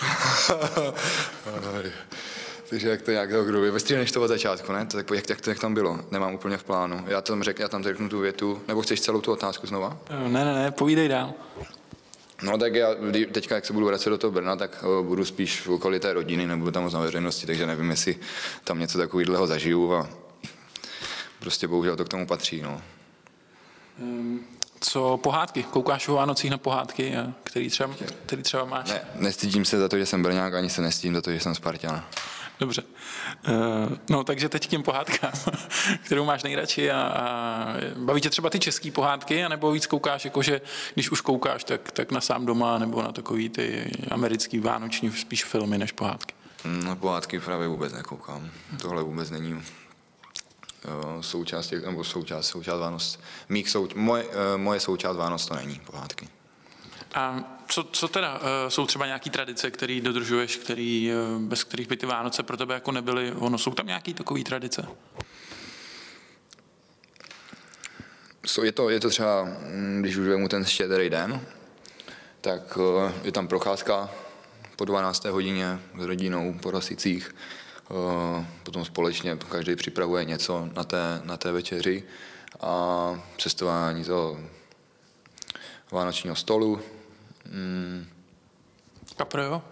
Takže 2.72 2.88
jak 2.88 3.02
to 3.02 3.10
nějak 3.10 3.30
grubě. 3.30 3.70
Vystříhneš 3.70 4.12
to 4.12 4.22
od 4.22 4.28
začátku, 4.28 4.72
ne? 4.72 4.86
To 4.86 4.96
tak, 4.96 5.10
jak, 5.10 5.30
jak, 5.30 5.40
to, 5.40 5.50
jak 5.50 5.58
tam 5.58 5.74
bylo? 5.74 6.00
Nemám 6.10 6.34
úplně 6.34 6.56
v 6.56 6.64
plánu. 6.64 7.04
Já 7.06 7.20
tam, 7.20 7.42
řek, 7.42 7.58
já 7.58 7.68
tam 7.68 7.82
řeknu 7.82 8.08
tu 8.08 8.18
větu. 8.18 8.62
Nebo 8.68 8.82
chceš 8.82 9.00
celou 9.00 9.20
tu 9.20 9.32
otázku 9.32 9.66
znova? 9.66 9.96
Eh, 10.10 10.28
Ne, 10.28 10.44
ne, 10.44 10.54
ne, 10.54 10.70
povídej 10.70 11.08
dál. 11.08 11.34
No 12.42 12.58
tak 12.58 12.74
já 12.74 12.88
teďka, 13.32 13.54
jak 13.54 13.66
se 13.66 13.72
budu 13.72 13.86
vracet 13.86 14.10
do 14.10 14.18
toho 14.18 14.30
Brna, 14.30 14.56
tak 14.56 14.84
eh, 14.84 15.02
budu 15.02 15.24
spíš 15.24 15.66
v 15.66 15.70
okolí 15.70 16.00
té 16.00 16.12
rodiny, 16.12 16.46
nebudu 16.46 16.70
tam 16.70 16.82
moc 16.82 16.92
na 16.92 17.00
veřejnosti, 17.00 17.46
takže 17.46 17.66
nevím, 17.66 17.90
jestli 17.90 18.18
tam 18.64 18.78
něco 18.78 18.98
takového 18.98 19.46
zažiju 19.46 19.94
a 19.94 20.08
prostě 21.40 21.68
bohužel 21.68 21.96
to 21.96 22.04
k 22.04 22.08
tomu 22.08 22.26
patří. 22.26 22.62
No. 22.62 22.82
Co 24.80 25.16
pohádky? 25.22 25.62
Koukáš 25.62 26.08
o 26.08 26.14
Vánocích 26.14 26.50
na 26.50 26.58
pohádky, 26.58 27.12
eh, 27.16 27.32
který 27.44 27.70
třeba, 27.70 27.94
který 28.26 28.42
třeba 28.42 28.64
máš? 28.64 28.88
Ne, 28.88 29.00
nestydím 29.14 29.64
se 29.64 29.78
za 29.78 29.88
to, 29.88 29.98
že 29.98 30.06
jsem 30.06 30.22
Brňák, 30.22 30.54
ani 30.54 30.70
se 30.70 30.82
nestydím 30.82 31.14
za 31.14 31.22
to, 31.22 31.30
že 31.32 31.40
jsem 31.40 31.54
Spartan. 31.54 32.04
Dobře. 32.60 32.82
Eh, 33.44 33.52
No, 34.10 34.24
takže 34.24 34.48
teď 34.48 34.66
k 34.66 34.70
těm 34.70 34.82
pohádkám, 34.82 35.32
kterou 36.04 36.24
máš 36.24 36.42
nejradši 36.42 36.90
a, 36.90 37.00
a 37.02 37.66
baví 37.96 38.20
tě 38.20 38.30
třeba 38.30 38.50
ty 38.50 38.58
české 38.58 38.90
pohádky, 38.90 39.44
anebo 39.44 39.72
víc 39.72 39.86
koukáš, 39.86 40.24
jakože 40.24 40.60
když 40.94 41.10
už 41.10 41.20
koukáš, 41.20 41.64
tak, 41.64 41.92
tak 41.92 42.12
na 42.12 42.20
sám 42.20 42.46
doma, 42.46 42.78
nebo 42.78 43.02
na 43.02 43.12
takový 43.12 43.48
ty 43.48 43.90
americký 44.10 44.58
vánoční 44.58 45.12
spíš 45.12 45.44
filmy 45.44 45.78
než 45.78 45.92
pohádky. 45.92 46.34
Na 46.64 46.96
pohádky 46.96 47.40
právě 47.40 47.68
vůbec 47.68 47.92
nekoukám. 47.92 48.50
Tohle 48.82 49.02
vůbec 49.02 49.30
není 49.30 49.62
eh, 50.84 50.88
součást, 51.22 51.70
nebo 51.86 52.04
součást, 52.04 52.46
součást 52.46 52.80
Vánoc. 52.80 53.18
Mých 53.48 53.70
sou, 53.70 53.88
moje, 53.94 54.24
eh, 54.30 54.56
moje 54.58 54.80
součást 54.80 55.16
Vánoc 55.16 55.46
to 55.46 55.54
není, 55.54 55.80
pohádky. 55.86 56.28
A 57.14 57.44
co, 57.68 57.84
co 57.84 58.08
teda 58.08 58.40
eh, 58.42 58.70
jsou 58.70 58.86
třeba 58.86 59.06
nějaké 59.06 59.30
tradice, 59.30 59.70
které 59.70 60.00
dodržuješ, 60.00 60.56
který, 60.56 61.12
eh, 61.12 61.38
bez 61.38 61.64
kterých 61.64 61.88
by 61.88 61.96
ty 61.96 62.06
Vánoce 62.06 62.42
pro 62.42 62.56
tebe 62.56 62.74
jako 62.74 62.92
nebyly? 62.92 63.32
Ono, 63.32 63.58
jsou 63.58 63.74
tam 63.74 63.86
nějaké 63.86 64.14
takové 64.14 64.42
tradice? 64.42 64.86
Je, 68.62 68.72
to, 68.72 68.90
je 68.90 69.00
to 69.00 69.10
třeba, 69.10 69.44
mm, 69.44 69.98
když 70.00 70.16
už 70.16 70.28
vemu 70.28 70.48
ten 70.48 70.64
štědrý 70.64 71.10
den, 71.10 71.40
tak 72.40 72.78
eh, 72.78 73.12
je 73.24 73.32
tam 73.32 73.48
procházka 73.48 74.10
po 74.76 74.84
12. 74.84 75.24
hodině 75.24 75.78
s 75.98 76.04
rodinou 76.04 76.54
po 76.62 76.70
Rosicích. 76.70 77.34
Eh, 77.90 78.46
Potom 78.62 78.84
společně 78.84 79.36
každý 79.48 79.76
připravuje 79.76 80.24
něco 80.24 80.68
na 80.74 80.84
té, 80.84 81.20
na 81.24 81.36
té 81.36 81.52
večeři 81.52 82.02
a 82.60 83.22
cestování 83.38 84.04
toho 84.04 84.40
vánočního 85.90 86.36
stolu. 86.36 86.80
Mm, 87.50 88.06
Kapr, 89.16 89.38
jo? 89.38 89.62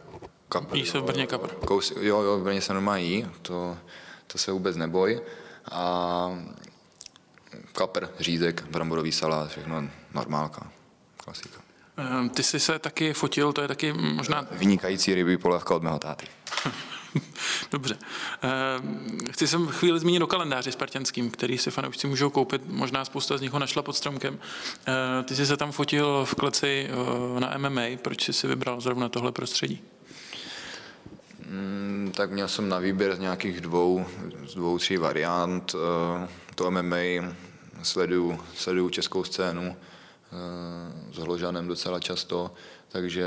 kapr, 0.48 0.76
Jí 0.76 0.86
se 0.86 1.00
v 1.00 1.04
Brně 1.04 1.26
kapr. 1.26 1.48
Kous, 1.54 1.90
jo, 2.00 2.22
jo, 2.22 2.38
v 2.38 2.42
Brně 2.42 2.60
se 2.60 2.74
normálně 2.74 3.04
jí, 3.04 3.26
to, 3.42 3.78
to 4.26 4.38
se 4.38 4.52
vůbec 4.52 4.76
neboj. 4.76 5.20
A 5.72 6.30
kapr, 7.72 8.06
řízek, 8.18 8.64
bramborový 8.70 9.12
salát, 9.12 9.50
všechno 9.50 9.88
normálka, 10.14 10.70
klasika. 11.16 11.60
Eh, 11.98 12.28
Ty 12.28 12.42
jsi 12.42 12.60
se 12.60 12.78
taky 12.78 13.12
fotil, 13.12 13.52
to 13.52 13.62
je 13.62 13.68
taky 13.68 13.92
možná 13.92 14.46
Vynikající 14.50 15.14
ryby 15.14 15.38
polévka 15.38 15.74
od 15.74 15.82
mého 15.82 15.98
táty. 15.98 16.26
Dobře. 17.70 17.98
Eh, 18.42 19.32
Chci 19.32 19.48
jsem 19.48 19.66
chvíli 19.66 19.98
zmínit 19.98 20.22
o 20.22 20.26
kalendáři 20.26 20.72
spartanským, 20.72 21.30
který 21.30 21.58
si 21.58 21.70
fanoušci 21.70 22.06
můžou 22.06 22.30
koupit. 22.30 22.62
Možná 22.66 23.04
spousta 23.04 23.38
z 23.38 23.40
nich 23.40 23.52
ho 23.52 23.58
našla 23.58 23.82
pod 23.82 23.96
stromkem. 23.96 24.38
Eh, 24.88 25.22
Ty 25.22 25.36
jsi 25.36 25.46
se 25.46 25.56
tam 25.56 25.72
fotil 25.72 26.24
v 26.24 26.34
kleci 26.34 26.88
eh, 26.90 27.40
na 27.40 27.58
MMA. 27.58 27.82
Proč 28.02 28.24
jsi 28.24 28.32
si 28.32 28.46
vybral 28.46 28.80
zrovna 28.80 29.08
tohle 29.08 29.32
prostředí? 29.32 29.82
Mm, 31.46 32.12
tak 32.14 32.30
měl 32.30 32.48
jsem 32.48 32.68
na 32.68 32.78
výběr 32.78 33.16
z 33.16 33.18
nějakých 33.18 33.60
dvou, 33.60 34.06
z 34.46 34.54
dvou, 34.54 34.78
tří 34.78 34.96
variant. 34.96 35.74
To 36.54 36.70
MMA 36.70 37.34
sleduju, 37.82 38.40
sleduju 38.54 38.90
českou 38.90 39.24
scénu 39.24 39.76
s 41.12 41.16
Hložanem 41.16 41.68
docela 41.68 42.00
často, 42.00 42.50
takže 42.92 43.24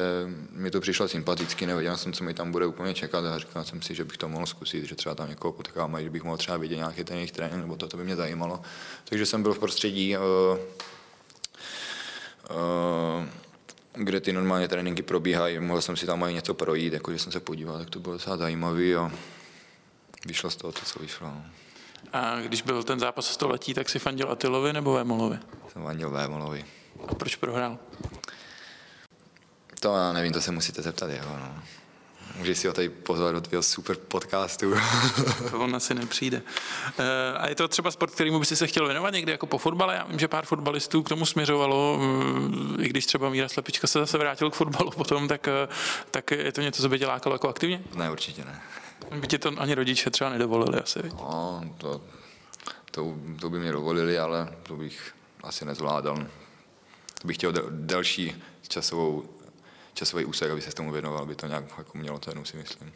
mi 0.49 0.71
to 0.71 0.81
přišlo 0.81 1.07
sympaticky, 1.07 1.65
nevěděl 1.65 1.97
jsem, 1.97 2.13
co 2.13 2.23
mi 2.23 2.33
tam 2.33 2.51
bude 2.51 2.65
úplně 2.65 2.93
čekat 2.93 3.25
a 3.25 3.39
říkal 3.39 3.63
jsem 3.63 3.81
si, 3.81 3.95
že 3.95 4.05
bych 4.05 4.17
to 4.17 4.29
mohl 4.29 4.45
zkusit, 4.45 4.85
že 4.85 4.95
třeba 4.95 5.15
tam 5.15 5.29
někoho 5.29 5.51
potkám 5.51 5.95
a 5.95 6.01
že 6.01 6.09
bych 6.09 6.23
mohl 6.23 6.37
třeba 6.37 6.57
vidět 6.57 6.75
nějaký 6.75 7.03
ten 7.03 7.17
jejich 7.17 7.31
trénink, 7.31 7.61
nebo 7.61 7.75
to, 7.75 7.87
to 7.87 7.97
by 7.97 8.03
mě 8.03 8.15
zajímalo. 8.15 8.61
Takže 9.05 9.25
jsem 9.25 9.43
byl 9.43 9.53
v 9.53 9.59
prostředí, 9.59 10.15
eh, 10.15 10.19
eh, 12.49 13.27
kde 13.93 14.19
ty 14.19 14.33
normálně 14.33 14.67
tréninky 14.67 15.01
probíhají, 15.01 15.59
mohl 15.59 15.81
jsem 15.81 15.97
si 15.97 16.05
tam 16.05 16.23
i 16.23 16.33
něco 16.33 16.53
projít, 16.53 16.93
jakože 16.93 17.19
jsem 17.19 17.31
se 17.31 17.39
podíval, 17.39 17.79
tak 17.79 17.89
to 17.89 17.99
bylo 17.99 18.13
docela 18.13 18.37
zajímavý 18.37 18.95
a 18.95 19.11
vyšlo 20.25 20.49
z 20.49 20.55
toho 20.55 20.71
to, 20.71 20.79
co 20.85 20.99
vyšlo. 20.99 21.27
no. 21.27 21.43
A 22.13 22.39
když 22.39 22.61
byl 22.61 22.83
ten 22.83 22.99
zápas 22.99 23.25
století, 23.25 23.73
tak 23.73 23.89
si 23.89 23.99
fandil 23.99 24.31
Atilovi 24.31 24.73
nebo 24.73 24.93
Vémolovi? 24.93 25.39
Jsem 25.73 25.81
vandil 25.81 26.09
Vémolovi. 26.09 26.65
A 27.07 27.15
proč 27.15 27.35
prohrál? 27.35 27.79
To 29.83 29.95
já 29.95 30.13
nevím, 30.13 30.33
to 30.33 30.41
se 30.41 30.51
musíte 30.51 30.81
zeptat 30.81 31.09
jeho. 31.09 31.37
No. 31.37 31.55
Můžeš 32.37 32.57
si 32.57 32.67
ho 32.67 32.73
tady 32.73 32.89
pozvat 32.89 33.33
do 33.35 33.41
tvého 33.41 33.63
super 33.63 33.95
podcastu. 33.95 34.73
To 35.51 35.59
on 35.63 35.75
asi 35.75 35.93
nepřijde. 35.93 36.41
Eh, 36.99 37.37
A 37.37 37.49
je 37.49 37.55
to 37.55 37.67
třeba 37.67 37.91
sport, 37.91 38.11
kterýmu 38.11 38.39
by 38.39 38.45
si 38.45 38.55
se 38.55 38.67
chtěl 38.67 38.85
věnovat 38.85 39.13
někdy 39.13 39.31
jako 39.31 39.47
po 39.47 39.57
fotbale? 39.57 39.95
Já 39.95 40.03
vím, 40.05 40.19
že 40.19 40.27
pár 40.27 40.45
fotbalistů 40.45 41.03
k 41.03 41.09
tomu 41.09 41.25
směřovalo, 41.25 41.97
mm, 41.99 42.77
i 42.79 42.87
když 42.89 43.05
třeba 43.05 43.29
Míra 43.29 43.49
Slepička 43.49 43.87
se 43.87 43.99
zase 43.99 44.17
vrátil 44.17 44.51
k 44.51 44.53
fotbalu 44.55 44.91
potom, 44.95 45.27
tak, 45.27 45.47
eh, 45.47 45.67
tak 46.11 46.31
je 46.31 46.51
to 46.51 46.61
něco, 46.61 46.81
co 46.81 46.89
by 46.89 46.99
tě 46.99 47.07
lákalo 47.07 47.35
jako 47.35 47.49
aktivně? 47.49 47.81
ne, 47.95 48.11
určitě 48.11 48.45
ne. 48.45 48.61
By 49.19 49.27
ti 49.27 49.37
to 49.37 49.51
ani 49.57 49.75
rodiče 49.75 50.09
třeba 50.09 50.29
nedovolili 50.29 50.79
asi. 50.79 51.01
viď? 51.01 51.13
No, 51.13 51.61
to, 51.77 52.01
to, 52.91 53.13
to 53.41 53.49
by 53.49 53.59
mě 53.59 53.71
dovolili, 53.71 54.19
ale 54.19 54.55
to 54.63 54.75
bych 54.75 55.13
asi 55.43 55.65
nezvládal. 55.65 56.25
To 57.21 57.27
bych 57.27 57.37
chtěl 57.37 57.51
del, 57.51 57.65
delší 57.69 58.35
časovou, 58.67 59.23
časový 59.93 60.25
úsek, 60.25 60.51
aby 60.51 60.61
se 60.61 60.71
tomu 60.71 60.91
věnoval, 60.91 61.21
aby 61.21 61.35
to 61.35 61.47
nějak 61.47 61.63
jako 61.77 61.97
mělo 61.97 62.19
cenu, 62.19 62.45
si 62.45 62.57
myslím. 62.57 62.93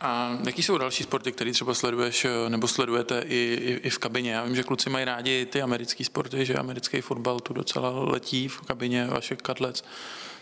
A 0.00 0.38
jaký 0.46 0.62
jsou 0.62 0.78
další 0.78 1.02
sporty, 1.02 1.32
které 1.32 1.52
třeba 1.52 1.74
sleduješ 1.74 2.24
eh, 2.24 2.50
nebo 2.50 2.68
sledujete 2.68 3.24
i, 3.26 3.58
i, 3.62 3.72
i 3.86 3.90
v 3.90 3.98
kabině? 3.98 4.32
Já 4.32 4.44
vím, 4.44 4.56
že 4.56 4.62
kluci 4.62 4.90
mají 4.90 5.04
rádi 5.04 5.46
ty 5.46 5.62
americké 5.62 6.04
sporty, 6.04 6.46
že 6.46 6.54
americký 6.54 7.00
fotbal 7.00 7.40
tu 7.40 7.52
docela 7.52 7.90
letí 7.90 8.48
v 8.48 8.60
kabině, 8.60 9.06
vaše 9.06 9.36
kadlec 9.36 9.84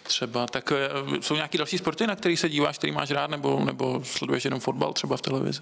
třeba. 0.03 0.47
Tak 0.47 0.73
eh, 0.73 0.89
jsou 1.21 1.35
nějaké 1.35 1.59
další 1.59 1.79
sporty, 1.79 2.07
na 2.07 2.17
který 2.17 2.37
se 2.37 2.49
díváš, 2.49 2.79
který 2.79 2.93
máš 2.93 3.11
rád, 3.11 3.31
nebo, 3.31 3.65
nebo 3.65 4.01
sleduješ 4.05 4.45
jenom 4.45 4.61
fotbal 4.61 4.93
třeba 4.93 5.17
v 5.17 5.23
televizi? 5.23 5.61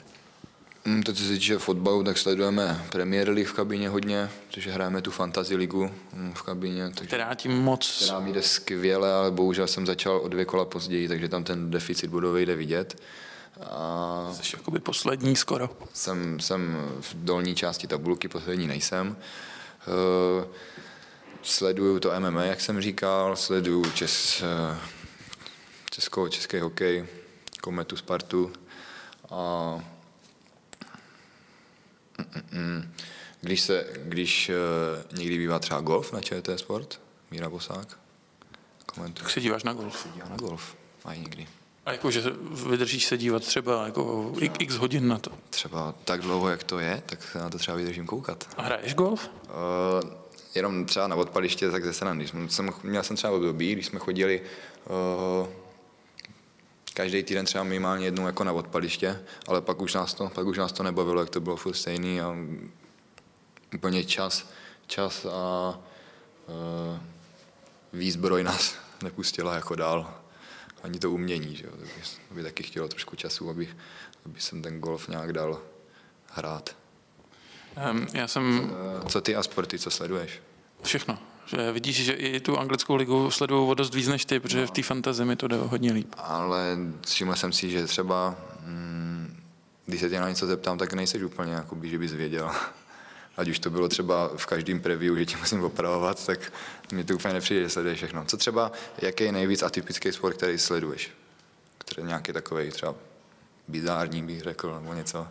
Mm, 0.84 1.02
Teď 1.02 1.16
co 1.16 1.22
se 1.22 1.28
týče 1.32 1.58
fotbalu, 1.58 2.04
tak 2.04 2.18
sledujeme 2.18 2.86
Premier 2.92 3.28
League 3.30 3.48
v 3.48 3.52
kabině 3.52 3.88
hodně, 3.88 4.30
protože 4.48 4.70
hrajeme 4.70 5.02
tu 5.02 5.10
Fantasy 5.10 5.56
ligu 5.56 5.90
mm, 6.12 6.32
v 6.34 6.42
kabině, 6.42 6.84
takže 6.88 7.06
Která 7.06 7.34
tím 7.34 7.52
moc... 7.52 8.02
která 8.04 8.20
mi 8.20 8.32
jde 8.32 8.42
skvěle, 8.42 9.12
ale 9.14 9.30
bohužel 9.30 9.66
jsem 9.66 9.86
začal 9.86 10.16
o 10.16 10.28
dvě 10.28 10.44
kola 10.44 10.64
později, 10.64 11.08
takže 11.08 11.28
tam 11.28 11.44
ten 11.44 11.70
deficit 11.70 12.08
bodový 12.10 12.46
jde 12.46 12.56
vidět. 12.56 13.02
A 13.70 14.32
Jsi 14.32 14.56
jakoby 14.56 14.80
poslední 14.80 15.36
skoro. 15.36 15.70
jsem, 15.92 16.40
jsem 16.40 16.76
v 17.00 17.14
dolní 17.14 17.54
části 17.54 17.86
tabulky, 17.86 18.28
poslední 18.28 18.66
nejsem. 18.66 19.16
Eh, 19.82 20.46
Sleduju 21.42 22.00
to 22.00 22.10
MMA, 22.20 22.44
jak 22.44 22.60
jsem 22.60 22.80
říkal, 22.80 23.36
sleduju 23.36 23.90
čes, 23.90 24.42
eh, 24.42 24.78
českou, 25.90 26.28
český 26.28 26.58
hokej, 26.58 27.06
Kometu, 27.60 27.96
Spartu. 27.96 28.52
A. 29.30 29.80
když, 33.40 33.60
se, 33.60 33.86
když 34.04 34.48
eh, 34.48 34.54
někdy 35.16 35.38
bývá 35.38 35.58
třeba 35.58 35.80
golf 35.80 36.12
na 36.12 36.20
ČT 36.20 36.58
Sport, 36.58 37.00
Míra 37.30 37.50
Bosák, 37.50 37.98
komentuje. 38.86 39.22
Tak 39.22 39.32
se 39.32 39.40
díváš 39.40 39.62
na 39.62 39.72
golf. 39.72 40.06
Dívá 40.14 40.28
na 40.28 40.36
golf, 40.36 40.76
mají 41.04 41.20
někdy. 41.20 41.46
A 41.86 41.92
jakože 41.92 42.22
vydržíš 42.70 43.04
se 43.04 43.18
dívat 43.18 43.42
třeba 43.42 43.84
jako 43.84 44.32
x 44.38 44.56
x 44.58 44.76
hodin 44.76 45.08
na 45.08 45.18
to. 45.18 45.30
Třeba 45.50 45.94
tak 46.04 46.20
dlouho, 46.20 46.48
jak 46.48 46.64
to 46.64 46.78
je, 46.78 47.02
tak 47.06 47.22
se 47.22 47.38
na 47.38 47.50
to 47.50 47.58
třeba 47.58 47.76
vydržím 47.76 48.06
koukat. 48.06 48.48
A 48.56 48.62
hraješ 48.62 48.94
golf? 48.94 49.30
Uh, 50.04 50.10
jenom 50.54 50.84
třeba 50.84 51.06
na 51.06 51.16
odpaliště, 51.16 51.70
tak 51.70 51.84
ze 51.84 51.92
srandy. 51.92 52.28
Jsem, 52.48 52.70
měl 52.82 53.02
jsem 53.02 53.16
třeba 53.16 53.32
období, 53.32 53.72
když 53.72 53.86
jsme 53.86 53.98
chodili 53.98 54.42
uh, 55.40 55.48
každý 56.94 57.22
týden 57.22 57.46
třeba 57.46 57.64
minimálně 57.64 58.06
jednou 58.06 58.26
jako 58.26 58.44
na 58.44 58.52
odpaliště, 58.52 59.22
ale 59.46 59.60
pak 59.60 59.82
už 59.82 59.94
nás 59.94 60.14
to, 60.14 60.30
pak 60.34 60.46
už 60.46 60.58
nás 60.58 60.72
to 60.72 60.82
nebavilo, 60.82 61.20
jak 61.20 61.30
to 61.30 61.40
bylo 61.40 61.56
furt 61.56 61.74
stejný 61.74 62.20
a 62.20 62.36
úplně 63.74 64.04
čas, 64.04 64.50
čas 64.86 65.24
a 65.24 65.78
uh, 66.46 66.98
výzbroj 67.92 68.44
nás 68.44 68.74
nepustila 69.02 69.54
jako 69.54 69.74
dál. 69.74 70.14
Ani 70.82 70.98
to 70.98 71.10
umění, 71.10 71.56
že 71.56 71.64
jo. 71.66 71.70
To 71.70 71.82
by, 71.82 71.90
to 72.28 72.34
by 72.34 72.42
taky 72.42 72.62
chtělo 72.62 72.88
trošku 72.88 73.16
času, 73.16 73.50
aby, 73.50 73.68
aby 74.26 74.40
jsem 74.40 74.62
ten 74.62 74.80
golf 74.80 75.08
nějak 75.08 75.32
dal 75.32 75.62
hrát. 76.26 76.76
Um, 77.90 78.06
já 78.12 78.28
jsem 78.28 78.72
Co 79.08 79.20
ty 79.20 79.36
a 79.36 79.42
sporty, 79.42 79.78
co 79.78 79.90
sleduješ? 79.90 80.42
všechno. 80.82 81.18
Vidíš, 81.72 82.04
že 82.04 82.12
i 82.12 82.40
tu 82.40 82.58
anglickou 82.58 82.94
ligu 82.94 83.30
sleduju 83.30 83.66
o 83.66 83.74
dost 83.74 83.94
víc 83.94 84.08
než 84.08 84.24
ty, 84.24 84.40
protože 84.40 84.66
v 84.66 84.70
té 84.70 84.82
fantazi 84.82 85.24
mi 85.24 85.36
to 85.36 85.48
jde 85.48 85.56
hodně 85.56 85.92
líp. 85.92 86.14
Ale 86.16 86.78
všiml 87.06 87.36
jsem 87.36 87.52
si, 87.52 87.70
že 87.70 87.86
třeba, 87.86 88.36
mm, 88.64 89.36
když 89.86 90.00
se 90.00 90.10
tě 90.10 90.20
na 90.20 90.28
něco 90.28 90.46
zeptám, 90.46 90.78
tak 90.78 90.92
nejseš 90.92 91.22
úplně, 91.22 91.52
jakoby, 91.52 91.90
že 91.90 91.98
bys 91.98 92.12
věděl. 92.12 92.50
Ať 93.36 93.48
už 93.48 93.58
to 93.58 93.70
bylo 93.70 93.88
třeba 93.88 94.30
v 94.36 94.46
každém 94.46 94.80
preview, 94.80 95.18
že 95.18 95.26
tě 95.26 95.36
musím 95.36 95.64
opravovat, 95.64 96.26
tak 96.26 96.52
mi 96.92 97.04
to 97.04 97.14
úplně 97.14 97.34
nepřijde, 97.34 97.62
že 97.62 97.68
sleduješ 97.68 97.98
všechno. 97.98 98.24
Co 98.24 98.36
třeba, 98.36 98.72
jaký 99.02 99.24
je 99.24 99.32
nejvíc 99.32 99.62
atypický 99.62 100.12
sport, 100.12 100.36
který 100.36 100.58
sleduješ? 100.58 101.10
Který 101.78 102.06
nějaký 102.06 102.32
takový 102.32 102.70
třeba 102.70 102.94
bizární, 103.68 104.22
bych 104.22 104.40
řekl, 104.40 104.74
nebo 104.80 104.94
něco? 104.94 105.28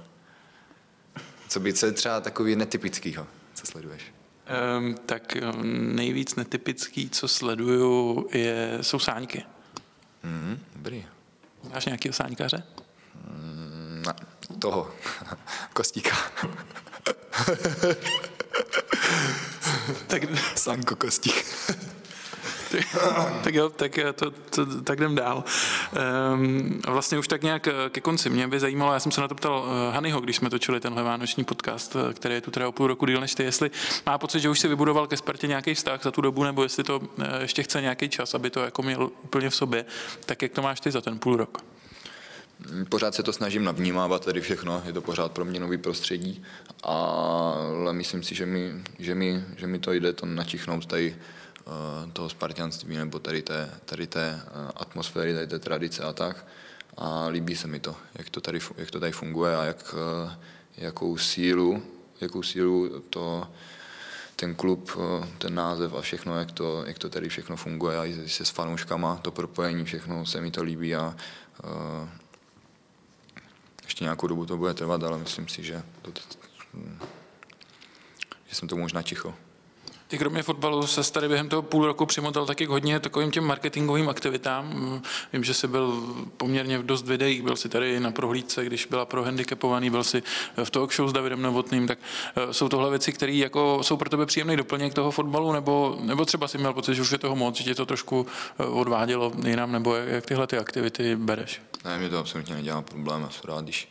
Co 1.47 1.59
by, 1.59 1.73
je 1.85 1.91
třeba 1.91 2.21
takový 2.21 2.55
netypickýho, 2.55 3.27
co 3.53 3.65
sleduješ? 3.65 4.01
Um, 4.49 4.95
tak 5.05 5.37
um, 5.53 5.95
nejvíc 5.95 6.35
netypický, 6.35 7.09
co 7.09 7.27
sleduju, 7.27 8.27
je, 8.33 8.77
jsou 8.81 8.99
sáňky. 8.99 9.43
Mhm, 10.23 10.59
dobrý. 10.75 11.05
Máš 11.73 11.85
nějakého 11.85 12.13
sáňkaře? 12.13 12.63
Mm, 13.15 14.03
Ne, 14.07 14.13
toho, 14.59 14.91
Kostíka. 15.73 16.15
Tak, 20.07 20.21
Sanko 20.55 20.95
Kostík. 20.95 21.45
tak 23.43 23.55
jo, 23.55 23.69
tak, 23.69 23.97
eh, 23.97 24.13
to, 24.13 24.31
to, 24.31 24.81
tak 24.81 24.99
jdem 24.99 25.15
dál. 25.15 25.43
Um, 26.33 26.81
vlastně 26.87 27.19
už 27.19 27.27
tak 27.27 27.43
nějak 27.43 27.67
eh, 27.67 27.73
ke 27.89 28.01
konci. 28.01 28.29
Mě 28.29 28.47
by 28.47 28.59
zajímalo, 28.59 28.93
já 28.93 28.99
jsem 28.99 29.11
se 29.11 29.21
na 29.21 29.27
to 29.27 29.35
ptal 29.35 29.59
uh, 29.59 29.93
Hanyho, 29.95 30.21
když 30.21 30.35
jsme 30.35 30.49
točili 30.49 30.79
tenhle 30.79 31.03
vánoční 31.03 31.43
podcast, 31.43 31.95
eh, 31.95 32.13
který 32.13 32.35
je 32.35 32.41
tu 32.41 32.51
teda 32.51 32.67
o 32.67 32.71
půl 32.71 32.87
roku 32.87 33.05
díl 33.05 33.21
než 33.21 33.35
ty, 33.35 33.43
jestli 33.43 33.71
má 34.05 34.17
pocit, 34.17 34.39
že 34.39 34.49
už 34.49 34.59
si 34.59 34.67
vybudoval 34.67 35.07
ke 35.07 35.17
Spartě 35.17 35.47
nějaký 35.47 35.73
vztah 35.73 36.03
za 36.03 36.11
tu 36.11 36.21
dobu, 36.21 36.43
nebo 36.43 36.63
jestli 36.63 36.83
to 36.83 37.01
ještě 37.39 37.63
chce 37.63 37.81
nějaký 37.81 38.09
čas, 38.09 38.35
aby 38.35 38.49
to 38.49 38.59
jako 38.59 38.81
měl 38.81 39.09
úplně 39.23 39.49
v 39.49 39.55
sobě. 39.55 39.85
Tak 40.25 40.41
jak 40.41 40.51
to 40.51 40.61
máš 40.61 40.79
ty 40.79 40.91
za 40.91 41.01
ten 41.01 41.19
půl 41.19 41.37
rok? 41.37 41.57
Pořád 42.89 43.15
se 43.15 43.23
to 43.23 43.33
snažím 43.33 43.63
navnímávat 43.63 44.25
tady 44.25 44.41
všechno, 44.41 44.83
je 44.85 44.93
to 44.93 45.01
pořád 45.01 45.31
pro 45.31 45.45
mě 45.45 45.59
nový 45.59 45.77
prostředí, 45.77 46.43
ale 46.83 47.93
myslím 47.93 48.23
si, 48.23 48.35
že 48.35 48.45
mi, 48.45 48.73
že 48.99 49.15
mi, 49.15 49.43
že 49.57 49.67
mi 49.67 49.79
to 49.79 49.93
jde 49.93 50.13
to 50.13 50.25
načichnout 50.25 50.85
tady 50.85 51.15
eh, 51.15 51.39
toho 52.13 52.29
spartianství 52.29 52.97
nebo 52.97 53.19
tady 53.19 53.41
té, 53.41 53.69
tady 53.85 54.07
té 54.07 54.41
eh, 54.45 54.71
atmosféry, 54.75 55.33
tady 55.33 55.47
té 55.47 55.59
tradice 55.59 56.03
a 56.03 56.13
tak. 56.13 56.45
A 56.97 57.27
líbí 57.27 57.55
se 57.55 57.67
mi 57.67 57.79
to, 57.79 57.95
jak 58.17 58.29
to 58.29 58.41
tady, 58.41 58.59
jak 58.77 58.91
to 58.91 58.99
tady 58.99 59.11
funguje 59.11 59.57
a 59.57 59.63
jak, 59.63 59.95
eh, 59.97 60.35
jakou 60.77 61.17
sílu, 61.17 61.83
jakou 62.21 62.43
sílu 62.43 62.99
to, 62.99 63.47
ten 64.35 64.55
klub, 64.55 64.91
eh, 64.97 65.27
ten 65.37 65.55
název 65.55 65.93
a 65.93 66.01
všechno, 66.01 66.39
jak 66.39 66.51
to, 66.51 66.83
jak 66.85 66.99
to 66.99 67.09
tady 67.09 67.29
všechno 67.29 67.55
funguje 67.55 67.97
a 67.97 68.05
i 68.05 68.29
se 68.29 68.45
s 68.45 68.49
fanouškama, 68.49 69.15
to 69.15 69.31
propojení, 69.31 69.85
všechno 69.85 70.25
se 70.25 70.41
mi 70.41 70.51
to 70.51 70.63
líbí 70.63 70.95
a 70.95 71.15
eh, 71.63 72.09
ještě 73.83 74.03
nějakou 74.03 74.27
dobu 74.27 74.45
to 74.45 74.57
bude 74.57 74.73
trvat, 74.73 75.03
ale 75.03 75.17
myslím 75.17 75.47
si, 75.47 75.63
že, 75.63 75.83
to, 76.01 76.11
že 78.47 78.55
jsem 78.55 78.67
to 78.67 78.77
možná 78.77 79.01
ticho. 79.01 79.35
Ty 80.09 80.17
kromě 80.17 80.43
fotbalu 80.43 80.87
se 80.87 81.11
tady 81.11 81.27
během 81.27 81.49
toho 81.49 81.61
půl 81.61 81.85
roku 81.85 82.05
přimotal 82.05 82.45
taky 82.45 82.65
k 82.65 82.69
hodně 82.69 82.99
takovým 82.99 83.31
těm 83.31 83.43
marketingovým 83.43 84.09
aktivitám. 84.09 85.01
Vím, 85.33 85.43
že 85.43 85.53
jsi 85.53 85.67
byl 85.67 86.03
poměrně 86.37 86.77
v 86.77 86.85
dost 86.85 87.07
videích, 87.07 87.41
byl 87.41 87.55
si 87.55 87.69
tady 87.69 87.99
na 87.99 88.11
prohlídce, 88.11 88.65
když 88.65 88.85
byla 88.85 89.05
pro 89.05 89.23
handicapovaný, 89.23 89.89
byl 89.89 90.03
si 90.03 90.23
v 90.63 90.69
talk 90.69 90.93
show 90.93 91.09
s 91.09 91.13
Davidem 91.13 91.41
Novotným, 91.41 91.87
tak 91.87 91.99
eh, 92.35 92.53
jsou 92.53 92.69
tohle 92.69 92.89
věci, 92.89 93.11
které 93.11 93.33
jako 93.33 93.79
jsou 93.81 93.97
pro 93.97 94.09
tebe 94.09 94.25
příjemný 94.25 94.57
doplněk 94.57 94.93
toho 94.93 95.11
fotbalu, 95.11 95.51
nebo, 95.51 95.97
nebo 96.01 96.25
třeba 96.25 96.47
si 96.47 96.57
měl 96.57 96.73
pocit, 96.73 96.95
že 96.95 97.01
už 97.01 97.11
je 97.11 97.17
toho 97.17 97.35
moc, 97.35 97.55
že 97.55 97.63
tě 97.63 97.75
to 97.75 97.85
trošku 97.85 98.27
eh, 98.59 98.65
odvádělo 98.65 99.31
jinam, 99.45 99.71
nebo 99.71 99.95
jak, 99.95 100.09
jak 100.09 100.25
tyhle 100.25 100.47
ty 100.47 100.57
aktivity 100.57 101.15
bereš? 101.15 101.61
Ne, 101.85 101.97
mě 101.99 102.09
to 102.09 102.17
absolutně 102.17 102.55
nedělá 102.55 102.81
problém, 102.81 103.21
já 103.21 103.29
jsem 103.29 103.41
rád, 103.47 103.63
když 103.63 103.87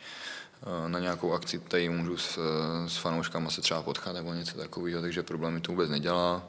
na 0.87 0.99
nějakou 0.99 1.33
akci 1.33 1.59
tady 1.59 1.89
můžu 1.89 2.17
s, 2.17 2.37
eh, 2.37 2.89
s 2.89 2.97
fanouškama 2.97 3.49
se 3.49 3.61
třeba 3.61 3.83
potkat 3.83 4.13
nebo 4.13 4.33
něco 4.33 4.57
takového, 4.57 5.01
takže 5.01 5.23
problém 5.23 5.53
mi 5.53 5.61
to 5.61 5.71
vůbec 5.71 5.89
nedělá. 5.89 6.43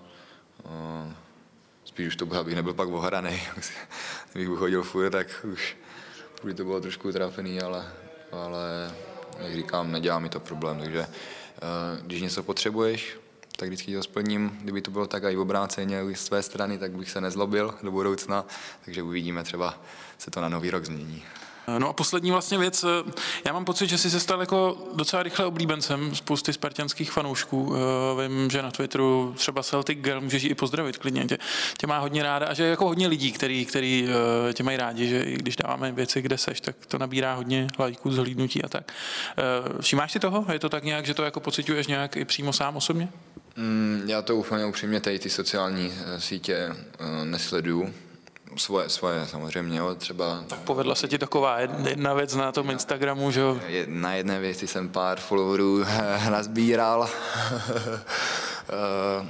Eh, 0.65 1.15
Spíš 1.85 2.07
už 2.07 2.17
to 2.17 2.27
bude, 2.27 2.39
abych 2.39 2.55
nebyl 2.55 2.75
pak 2.75 2.89
ohraný. 2.89 3.43
Kdybych 4.33 4.59
chodil 4.59 4.83
furt, 4.83 5.11
tak 5.11 5.27
už 5.53 5.77
by 6.45 6.55
to 6.55 6.65
bylo 6.65 6.81
trošku 6.81 7.13
trápený, 7.13 7.61
ale, 7.61 7.87
ale 8.33 8.95
jak 9.39 9.55
říkám, 9.55 9.93
nedělá 9.93 10.19
mi 10.19 10.29
to 10.29 10.41
problém, 10.41 10.81
takže 10.81 11.01
eh, 11.01 12.03
když 12.03 12.23
něco 12.23 12.43
potřebuješ, 12.43 13.19
tak 13.57 13.69
vždycky 13.69 13.95
to 13.95 14.03
splním. 14.03 14.59
Kdyby 14.63 14.83
to 14.83 14.91
bylo 14.91 15.07
tak 15.07 15.23
i 15.25 15.37
obráceně 15.37 16.03
z 16.15 16.21
své 16.21 16.43
strany, 16.43 16.79
tak 16.79 16.93
bych 16.93 17.11
se 17.11 17.21
nezlobil 17.21 17.75
do 17.83 17.91
budoucna, 17.91 18.45
takže 18.85 19.03
uvidíme, 19.03 19.43
třeba 19.45 19.75
se 20.19 20.31
to 20.31 20.41
na 20.41 20.49
nový 20.49 20.71
rok 20.71 20.85
změní. 20.85 21.25
No 21.79 21.89
a 21.89 21.93
poslední 21.93 22.31
vlastně 22.31 22.59
věc, 22.59 22.85
eh, 22.85 23.11
já 23.47 23.53
mám 23.53 23.65
pocit, 23.65 23.87
že 23.87 23.99
jsi 23.99 24.11
se 24.11 24.21
stal 24.21 24.41
jako 24.41 24.77
docela 24.95 25.23
rychle 25.23 25.47
oblíbencem 25.47 26.15
spousty 26.15 26.53
spartianských 26.53 27.13
fanoušků. 27.13 27.75
Eh, 27.75 28.29
Vím, 28.29 28.51
že 28.51 28.63
na 28.63 28.71
Twitteru 28.71 29.35
třeba 29.37 29.63
Celtic 29.63 29.99
Girl 29.99 30.21
můžeš 30.21 30.45
i 30.45 30.55
pozdravit 30.55 30.99
klidně, 30.99 31.25
tě, 31.25 31.39
tě 31.79 31.87
má 31.87 31.99
hodně 31.99 32.23
ráda 32.23 32.47
a 32.47 32.55
že 32.55 32.63
je 32.63 32.71
jako 32.71 32.87
hodně 32.87 33.09
lidí, 33.09 33.33
který, 33.33 33.65
který 33.65 34.09
eh, 34.49 34.53
tě 34.53 34.63
mají 34.63 34.77
rádi, 34.77 35.09
že 35.09 35.23
i 35.23 35.37
když 35.37 35.57
dáváme 35.57 35.93
věci, 35.93 36.23
kde 36.23 36.39
seš, 36.39 36.61
tak 36.61 36.77
to 36.89 36.99
nabírá 36.99 37.35
hodně 37.35 37.67
lajků, 37.79 38.13
zhlídnutí 38.13 38.63
a 38.63 38.69
tak. 38.69 38.93
Všimáš 39.81 40.13
si 40.13 40.19
toho? 40.21 40.45
Je 40.53 40.59
to 40.59 40.69
tak 40.69 40.85
nějak, 40.85 41.07
že 41.07 41.15
to 41.15 41.23
jako 41.23 41.41
pocituješ 41.41 41.87
nějak 41.87 42.17
i 42.17 42.25
přímo 42.25 42.53
sám 42.53 42.77
osobně? 42.77 43.09
Mm, 43.57 44.03
já 44.07 44.23
to 44.23 44.37
úplně 44.37 44.67
upřímně 44.67 45.01
tady 45.01 45.19
ty 45.19 45.31
sociální 45.31 45.93
sítě 46.19 46.75
nesleduju. 47.25 47.95
Svoje, 48.57 48.89
svoje 48.89 49.27
samozřejmě, 49.27 49.79
jo, 49.79 49.95
třeba 49.95 50.45
Povedla 50.65 50.95
se 50.95 51.09
ti 51.09 51.19
taková 51.19 51.59
jedna 51.89 52.15
věc 52.15 52.35
na 52.35 52.53
tom 52.53 52.71
Instagramu, 52.71 53.31
že 53.31 53.41
jo? 53.41 53.61
Na 53.87 54.15
jedné 54.15 54.41
věci 54.41 54.67
jsem 54.67 54.89
pár 54.89 55.21
followerů 55.21 55.85
nazbíral. 56.31 57.11
Eh, 58.73 59.27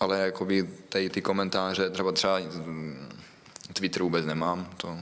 Ale 0.00 0.18
jakoby 0.18 0.68
tady 0.88 1.10
ty 1.10 1.22
komentáře, 1.22 1.90
třeba 1.90 2.12
třeba 2.12 2.38
mm, 2.38 3.08
Twitter 3.72 4.02
vůbec 4.02 4.26
nemám, 4.26 4.70
to, 4.76 4.98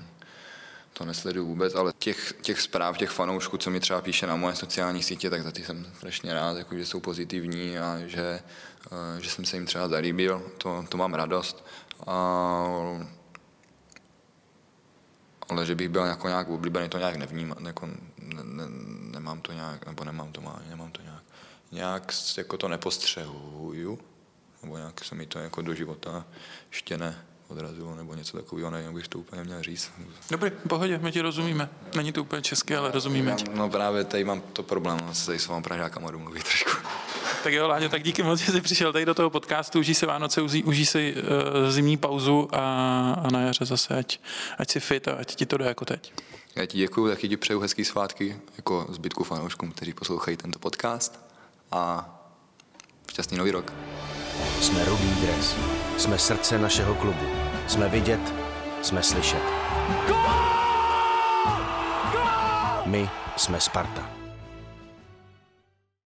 to 0.93 1.05
nesleduju 1.05 1.47
vůbec, 1.47 1.75
ale 1.75 1.93
těch, 1.99 2.35
těch 2.41 2.61
zpráv, 2.61 2.99
těch 2.99 3.11
fanoušků, 3.11 3.59
co 3.59 3.71
mi 3.71 3.81
třeba 3.81 4.01
píše 4.01 4.27
na 4.27 4.37
moje 4.37 4.57
sociální 4.57 5.03
sítě, 5.03 5.31
tak 5.31 5.43
za 5.43 5.53
ty 5.53 5.65
jsem 5.65 5.87
strašně 5.97 6.35
rád, 6.35 6.57
jako, 6.57 6.77
že 6.77 6.87
jsou 6.87 7.01
pozitivní 7.01 7.79
a 7.79 7.99
že, 8.07 8.41
eh, 8.93 9.21
že 9.21 9.31
jsem 9.31 9.45
se 9.45 9.57
jim 9.57 9.67
třeba 9.67 9.89
zalíbil, 9.89 10.43
to, 10.59 10.85
to 10.89 10.97
mám 10.97 11.15
radost. 11.15 11.65
A 12.07 13.17
ale 15.49 15.67
že 15.67 15.75
bych 15.75 15.89
byl 15.89 16.05
jako 16.05 16.29
nějak 16.29 16.49
oblíbený, 16.49 16.89
to 16.89 16.99
nějak 16.99 17.17
nevnímám, 17.17 17.67
jako 17.67 17.87
ne, 17.87 18.43
ne, 18.43 18.65
nemám 19.11 19.37
mám 19.37 19.41
to 19.41 19.53
nějak, 19.53 19.87
nebo 19.87 20.05
nemám 20.05 20.33
to, 20.33 20.41
má, 20.41 20.61
nemám 20.69 20.91
to 20.91 21.03
nějak, 21.03 21.23
nějak 21.73 22.13
jako 22.37 22.57
to 22.57 22.69
nepostřehuju, 22.69 23.99
nebo 24.63 24.77
nějak 24.77 25.05
se 25.05 25.15
mi 25.15 25.27
to 25.27 25.39
jako 25.39 25.63
do 25.63 25.75
života 25.75 26.25
ještě 26.71 26.99
ne 26.99 27.27
odrazilo, 27.49 27.95
nebo 27.95 28.15
něco 28.15 28.37
takového, 28.37 28.71
nevím, 28.71 28.95
bych 28.95 29.09
to 29.09 29.19
úplně 29.19 29.45
měl 29.45 29.63
říct. 29.63 29.91
Dobrý, 30.31 30.51
v 30.51 30.69
pohodě, 30.69 30.99
my 30.99 31.13
ti 31.13 31.21
rozumíme. 31.21 31.69
Není 31.97 32.13
to 32.13 32.23
úplně 32.23 32.43
česky, 32.43 32.77
ale 32.77 32.91
rozumíme 32.91 33.35
ti. 33.35 33.45
No 33.55 33.71
právě 33.71 34.05
tady 34.05 34.25
mám 34.25 34.41
to 34.41 34.63
problém, 34.63 34.99
se 35.13 35.27
tady 35.27 35.39
s 35.39 35.47
vámi 35.47 35.63
Pražákama 35.63 36.11
domluvit 36.11 36.45
trošku. 36.45 36.71
Tak 37.47 37.55
jo, 37.55 37.69
Láďo, 37.69 37.89
tak 37.89 38.03
díky 38.03 38.23
moc, 38.23 38.41
že 38.41 38.53
jsi 38.53 38.61
přišel 38.61 38.93
tady 38.93 39.05
do 39.05 39.15
toho 39.15 39.31
podcastu, 39.31 39.79
užij 39.79 39.95
si 39.95 40.07
Vánoce, 40.07 40.43
užij, 40.43 40.63
užij 40.65 40.87
si 40.87 41.15
uh, 41.15 41.71
zimní 41.71 41.97
pauzu 41.97 42.49
a, 42.53 42.61
a 43.25 43.31
na 43.31 43.41
jaře 43.41 43.65
zase, 43.65 43.97
ať, 43.97 44.19
ať 44.59 44.71
si 44.71 44.81
fit 44.81 45.09
a 45.09 45.13
ať 45.13 45.35
ti 45.35 45.47
to 45.47 45.57
jde 45.57 45.65
jako 45.65 45.85
teď. 45.85 46.13
Já 46.57 46.67
ti 46.67 46.79
děkuji, 46.79 47.09
taky 47.09 47.29
ti 47.29 47.37
přeju 47.37 47.61
hezký 47.61 47.85
svátky, 47.85 48.37
jako 48.57 48.87
zbytku 48.89 49.25
fanouškům, 49.25 49.73
kteří 49.73 49.93
poslouchají 49.93 50.37
tento 50.37 50.59
podcast 50.59 51.21
a 51.73 52.11
šťastný 53.11 53.39
nový 53.39 53.51
rok. 53.51 53.73
Jsme 54.61 54.85
Rudý 54.85 55.15
dres. 55.21 55.57
Jsme 55.99 56.19
srdce 56.19 56.59
našeho 56.59 56.95
klubu. 56.95 57.27
Jsme 57.69 57.89
vidět, 57.89 58.35
jsme 58.83 59.03
slyšet. 59.03 59.43
My 62.87 63.11
jsme 63.37 63.61
Sparta. 63.61 64.16